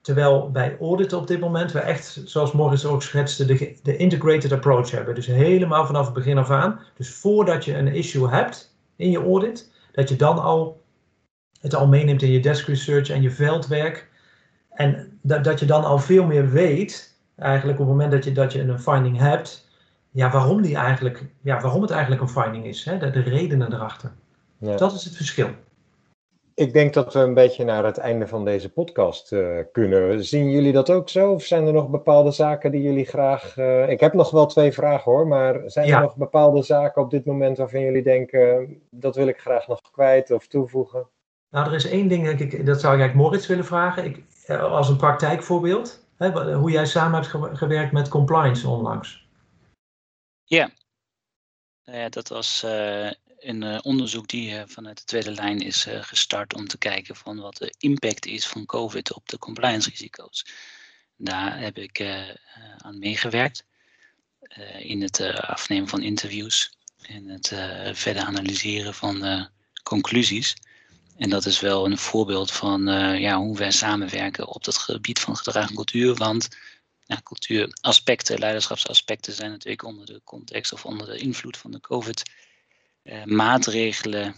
[0.00, 4.52] Terwijl bij audit op dit moment we echt, zoals Morris ook schetste, de, de integrated
[4.52, 5.14] approach hebben.
[5.14, 6.80] Dus helemaal vanaf het begin af aan.
[6.96, 10.80] Dus voordat je een issue hebt in je audit, dat je dan al
[11.60, 14.10] het al meeneemt in je desk research en je veldwerk.
[14.70, 18.32] En dat, dat je dan al veel meer weet, eigenlijk op het moment dat je,
[18.32, 19.68] dat je een finding hebt,
[20.10, 22.84] ja, waarom, die eigenlijk, ja, waarom het eigenlijk een finding is.
[22.84, 22.98] Hè?
[22.98, 24.12] De, de redenen erachter.
[24.62, 24.76] Ja.
[24.76, 25.48] Dat is het verschil.
[26.54, 30.24] Ik denk dat we een beetje naar het einde van deze podcast uh, kunnen.
[30.24, 31.32] Zien jullie dat ook zo?
[31.32, 33.56] Of zijn er nog bepaalde zaken die jullie graag.
[33.56, 35.96] Uh, ik heb nog wel twee vragen hoor, maar zijn ja.
[35.96, 39.80] er nog bepaalde zaken op dit moment waarvan jullie denken: dat wil ik graag nog
[39.90, 41.08] kwijt of toevoegen?
[41.50, 44.04] Nou, er is één ding, denk ik, dat zou ik eigenlijk Moritz willen vragen.
[44.04, 49.28] Ik, eh, als een praktijkvoorbeeld, hè, hoe jij samen hebt gewerkt met compliance onlangs.
[50.44, 50.70] Ja,
[51.84, 53.10] uh, dat was uh,
[53.42, 57.56] een uh, onderzoek die vanuit de tweede lijn is gestart om te kijken van wat
[57.56, 60.46] de impact is van COVID op de compliance risico's.
[61.16, 62.00] Daar heb ik
[62.78, 63.64] aan meegewerkt
[64.78, 66.72] in het afnemen van interviews
[67.02, 67.48] en het
[67.98, 69.48] verder analyseren van
[69.82, 70.56] conclusies.
[71.16, 72.84] En dat is wel een voorbeeld van
[73.18, 76.14] ja, hoe wij samenwerken op het gebied van gedrag en cultuur.
[76.14, 76.48] Want
[77.04, 82.50] ja, cultuuraspecten, leiderschapsaspecten zijn natuurlijk onder de context of onder de invloed van de COVID-maatregelen
[83.02, 84.28] uh,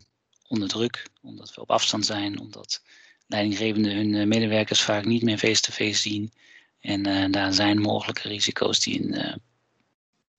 [0.48, 1.06] onder druk.
[1.22, 2.82] Omdat we op afstand zijn, omdat
[3.26, 6.32] leidinggevenden hun uh, medewerkers vaak niet meer face-to-face zien.
[6.80, 9.40] En uh, daar zijn mogelijke risico's die, in,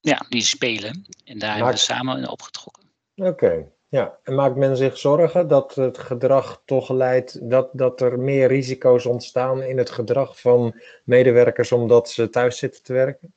[0.00, 1.06] ja, die spelen.
[1.24, 2.82] En daar hebben we samen opgetrokken.
[3.16, 3.66] Oké, okay.
[3.88, 8.48] Ja, en maakt men zich zorgen dat het gedrag toch leidt dat, dat er meer
[8.48, 13.34] risico's ontstaan in het gedrag van medewerkers omdat ze thuis zitten te werken?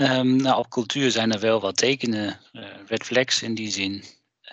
[0.00, 4.04] Um, nou, op cultuur zijn er wel wat tekenen, uh, red flags in die zin,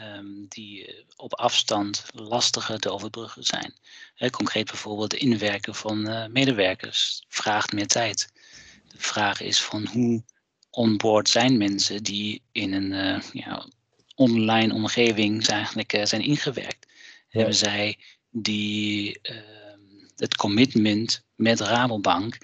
[0.01, 3.73] um, die op afstand lastiger te overbruggen zijn.
[4.15, 8.31] He, concreet bijvoorbeeld de inwerken van uh, medewerkers vraagt meer tijd.
[8.87, 10.23] De vraag is van hoe
[10.69, 13.67] onboard zijn mensen die in een uh, ja,
[14.15, 16.87] online omgeving zijn eigenlijk zijn ingewerkt.
[16.87, 17.39] Ja.
[17.39, 17.97] Hebben zij
[18.29, 19.35] die, uh,
[20.15, 22.37] het commitment met Rabobank,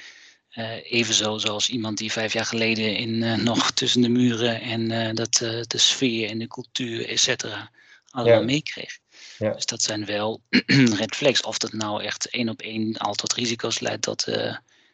[0.56, 5.34] uh, evenzo zoals iemand die vijf jaar geleden in, nog tussen de muren en dat,
[5.68, 7.72] de sfeer en de cultuur, et cetera,
[8.10, 8.46] allemaal ja.
[8.46, 9.00] meekreeg.
[9.38, 9.54] Ja.
[9.54, 10.42] Dus dat zijn wel
[11.00, 11.42] red flags.
[11.42, 14.26] Of dat nou echt één op één al tot risico's leidt, dat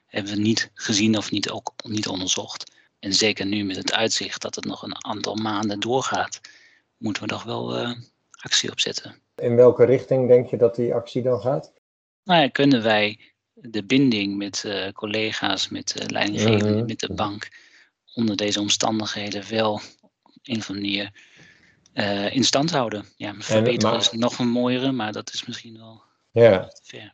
[0.05, 2.71] hebben we niet gezien of niet, ook niet onderzocht.
[2.99, 6.41] En zeker nu met het uitzicht dat het nog een aantal maanden doorgaat,
[6.97, 7.95] moeten we toch wel
[8.31, 9.21] actie opzetten.
[9.35, 11.73] In welke richting denk je dat die actie dan gaat?
[12.23, 13.19] Nou ja, kunnen wij
[13.61, 16.85] de binding met uh, collega's, met uh, leidinggevenden, mm -hmm.
[16.85, 17.49] met de bank
[18.13, 19.81] onder deze omstandigheden wel
[20.43, 21.11] een of andere manier
[22.33, 23.05] in stand houden?
[23.15, 26.01] Ja, verbeteren maar, is nog een mooiere, maar dat is misschien wel
[26.31, 26.67] ja.
[26.67, 27.13] te ver.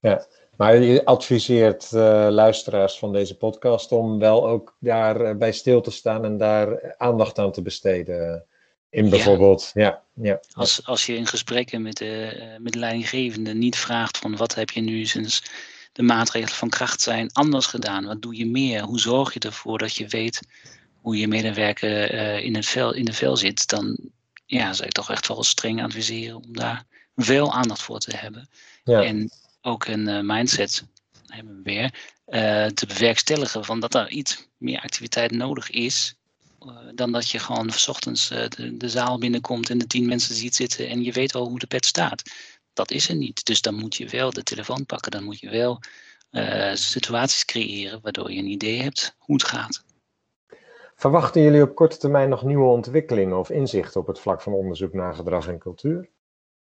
[0.00, 0.26] Ja,
[0.56, 5.90] maar je adviseert uh, luisteraars van deze podcast om wel ook daar bij stil te
[5.90, 8.46] staan en daar aandacht aan te besteden.
[8.90, 9.82] In bijvoorbeeld, ja.
[9.82, 10.40] ja, ja.
[10.52, 14.54] Als, als je in gesprekken met de, uh, met de leidinggevende niet vraagt van wat
[14.54, 15.42] heb je nu sinds
[15.92, 18.04] de maatregelen van kracht zijn anders gedaan?
[18.04, 18.82] Wat doe je meer?
[18.82, 20.40] Hoe zorg je ervoor dat je weet
[21.00, 23.68] hoe je medewerker uh, in, het vel, in de vel zit?
[23.68, 23.98] Dan
[24.46, 26.84] ja, zou ik toch echt wel streng adviseren om daar
[27.16, 28.48] veel aandacht voor te hebben.
[28.84, 29.02] Ja.
[29.02, 29.30] En
[29.60, 30.84] ook een uh, mindset
[31.26, 31.90] hebben we weer,
[32.74, 36.16] te bewerkstelligen van dat er iets meer activiteit nodig is
[36.94, 40.54] dan dat je gewoon s ochtends de, de, zaal binnenkomt en de tien mensen ziet
[40.54, 42.22] zitten en je weet al hoe de pet staat.
[42.72, 43.44] Dat is er niet.
[43.44, 45.80] Dus dan moet je wel de telefoon pakken, dan moet je wel
[46.30, 49.84] uh, situaties creëren waardoor je een idee hebt hoe het gaat.
[50.96, 54.92] Verwachten jullie op korte termijn nog nieuwe ontwikkelingen of inzichten op het vlak van onderzoek
[54.92, 56.08] naar gedrag en cultuur?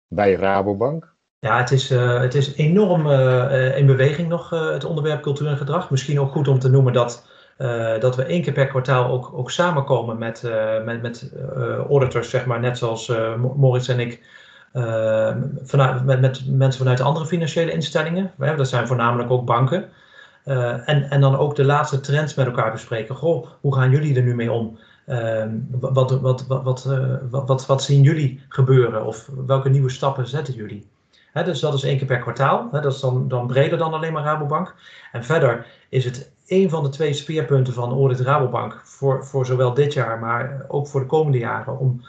[0.09, 1.15] Bij Rabobank?
[1.39, 5.57] Ja, het is, uh, het is enorm uh, in beweging nog, het onderwerp cultuur en
[5.57, 5.91] gedrag.
[5.91, 9.33] Misschien ook goed om te noemen dat uh, dat we één keer per kwartaal ook,
[9.33, 13.13] ook samenkomen met, uh, met, met uh, auditors, zeg maar, net zoals
[13.57, 14.25] Moritz en ik,
[15.63, 18.33] vanuit, met, met mensen vanuit andere financiële instellingen.
[18.37, 19.89] Dat zijn voornamelijk ook banken.
[20.45, 23.15] en, en dan ook de laatste trends met elkaar bespreken.
[23.15, 24.79] Goh, hoe gaan jullie er nu mee om?
[25.81, 26.85] wat, wat, wat, wat,
[27.31, 29.07] wat, wat, zien jullie gebeuren?
[29.07, 30.91] Of welke nieuwe stappen zetten jullie?
[31.33, 32.69] Dus dat is één keer per kwartaal.
[32.71, 34.75] Dat is dan, dan breder dan alleen maar Rabobank.
[35.13, 39.75] En verder is het een van de twee speerpunten van Audit Rabobank voor, voor zowel
[39.75, 42.01] dit jaar, maar ook voor de komende jaren, om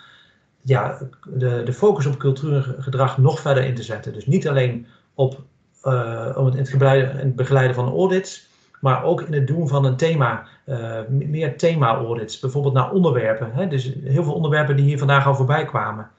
[0.64, 4.14] ja, de, de focus op cultuur en gedrag nog verder in te zetten.
[4.14, 5.42] Dus niet alleen op
[5.84, 8.50] uh, om het, in het, begeleiden, van audits,
[8.82, 13.52] maar ook in het doen van een thema, uh, meer thema-audits, bijvoorbeeld naar onderwerpen.
[13.54, 13.68] Hè?
[13.68, 16.10] Dus heel veel onderwerpen die hier vandaag al voorbij kwamen.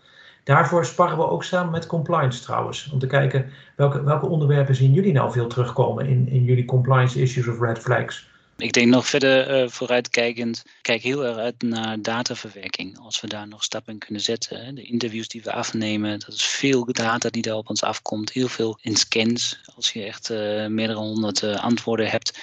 [0.44, 2.90] Daarvoor sparren we ook samen met compliance trouwens.
[2.92, 7.20] Om te kijken welke, welke onderwerpen zien jullie nou veel terugkomen in, in jullie compliance
[7.20, 8.30] issues of red flags.
[8.56, 12.98] Ik denk nog verder uh, vooruitkijkend, kijk heel erg uit naar dataverwerking.
[12.98, 14.64] Als we daar nog stappen in kunnen zetten.
[14.64, 14.72] Hè.
[14.72, 18.32] De interviews die we afnemen, dat is veel data die daar op ons afkomt.
[18.32, 19.60] Heel veel in scans.
[19.74, 22.38] Als je echt uh, meerdere honderd uh, antwoorden hebt,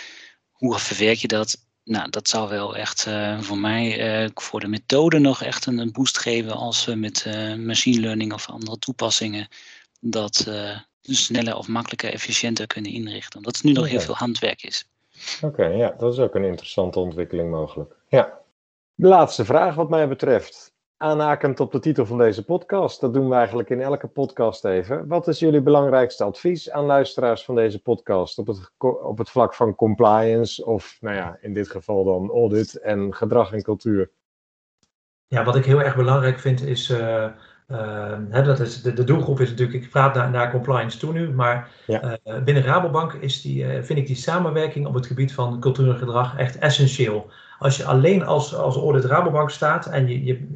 [0.52, 1.70] hoe verwerk je dat?
[1.84, 3.08] nou, dat zou wel echt
[3.40, 7.26] voor mij, voor de methode nog echt een, een, boost geven als we met
[7.58, 9.48] machine learning of andere toepassingen
[10.00, 10.48] dat
[11.02, 13.38] sneller of makkelijker, efficiënter kunnen inrichten.
[13.38, 14.86] Omdat het nu nog heel veel handwerk is.
[15.42, 17.96] Oké, ja, dat is ook een interessante ontwikkeling mogelijk.
[18.08, 18.40] Ja.
[18.94, 20.74] De laatste vraag wat mij betreft.
[20.98, 25.08] Aanhakend op de titel van deze podcast, dat doen we eigenlijk in elke podcast even.
[25.08, 29.54] Wat is jullie belangrijkste advies aan luisteraars van deze podcast op het, op het vlak
[29.54, 34.12] van compliance of, nou ja, in dit geval dan audit en gedrag en cultuur?
[35.28, 37.28] Ja, wat ik heel erg belangrijk vind is uh,
[37.72, 41.30] uh, dat is, de, de, doelgroep is natuurlijk, ik praat naar, naar compliance toe nu,
[41.30, 42.14] maar uh,
[42.44, 46.38] binnen Rabobank is die, vind ik die samenwerking op het gebied van cultuur en gedrag
[46.38, 47.30] echt essentieel.
[47.60, 50.48] Als je alleen als, als audit Rabobank staat en je, je,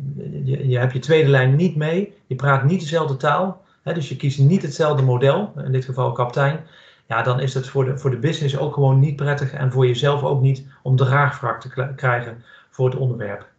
[0.43, 4.09] je, je hebt je tweede lijn niet mee, je praat niet dezelfde taal, hè, dus
[4.09, 6.59] je kiest niet hetzelfde model, in dit geval kapitein,
[7.07, 9.87] ja, dan is het voor de, voor de business ook gewoon niet prettig en voor
[9.87, 13.53] jezelf ook niet om draagvlak te krijgen voor het onderwerp.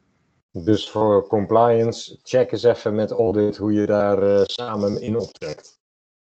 [0.65, 5.81] Dus voor compliance, check eens even met audit hoe je daar uh, samen in optrekt.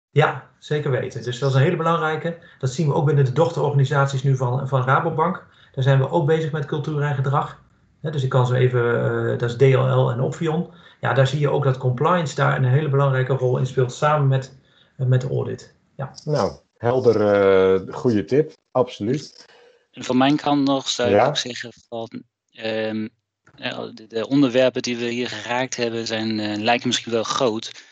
[0.09, 1.23] Ja, zeker weten.
[1.23, 2.37] Dus dat is een hele belangrijke.
[2.59, 5.47] Dat zien we ook binnen de dochterorganisaties nu van, van Rabobank.
[5.71, 7.61] Daar zijn we ook bezig met cultuur en gedrag.
[8.01, 10.69] dus ik kan zo even, uh, dat is DLL en Opvion.
[11.01, 14.27] Ja, daar zie je ook dat compliance daar een hele belangrijke rol in speelt, samen
[14.27, 14.57] met,
[14.97, 15.75] uh, met de audit.
[15.95, 16.13] Ja.
[16.23, 17.15] Nou, helder,
[17.85, 19.45] uh, goede tip, absoluut.
[19.91, 22.23] En van mijn kant nog zou ik ook zeggen van,
[22.63, 23.09] um,
[23.93, 27.83] de, de, onderwerpen die we hier geraakt hebben zijn, lijken misschien wel groot.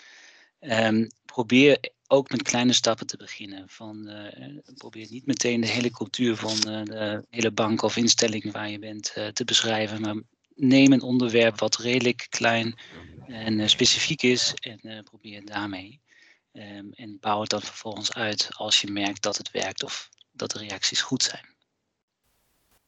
[0.59, 3.63] Um, probeer ook met kleine stappen te beginnen.
[3.70, 8.51] Van, uh, probeer niet meteen de hele cultuur van uh, de hele bank of instelling
[8.51, 10.01] waar je bent te beschrijven.
[10.01, 10.22] Maar
[10.55, 12.80] neem een onderwerp wat redelijk klein
[13.28, 16.01] en specifiek is en probeer daarmee.
[16.53, 20.51] Um, en bouw het dan vervolgens uit als je merkt dat het werkt of dat
[20.51, 21.57] de reacties goed zijn.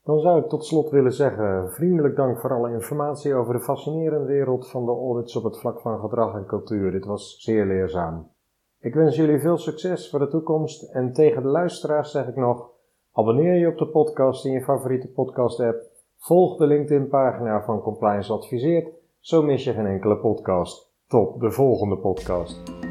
[0.09, 4.25] Dan zou ik tot slot willen zeggen, vriendelijk dank voor alle informatie over de fascinerende
[4.25, 6.91] wereld van de audits op het vlak van gedrag en cultuur.
[6.91, 8.31] Dit was zeer leerzaam.
[8.79, 12.69] Ik wens jullie veel succes voor de toekomst en tegen de luisteraars zeg ik nog:
[13.13, 15.81] abonneer je op de podcast in je favoriete podcast-app,
[16.17, 18.89] volg de LinkedIn-pagina van Compliance Adviseert,
[19.19, 20.91] zo mis je geen enkele podcast.
[21.07, 22.87] Tot de volgende podcast.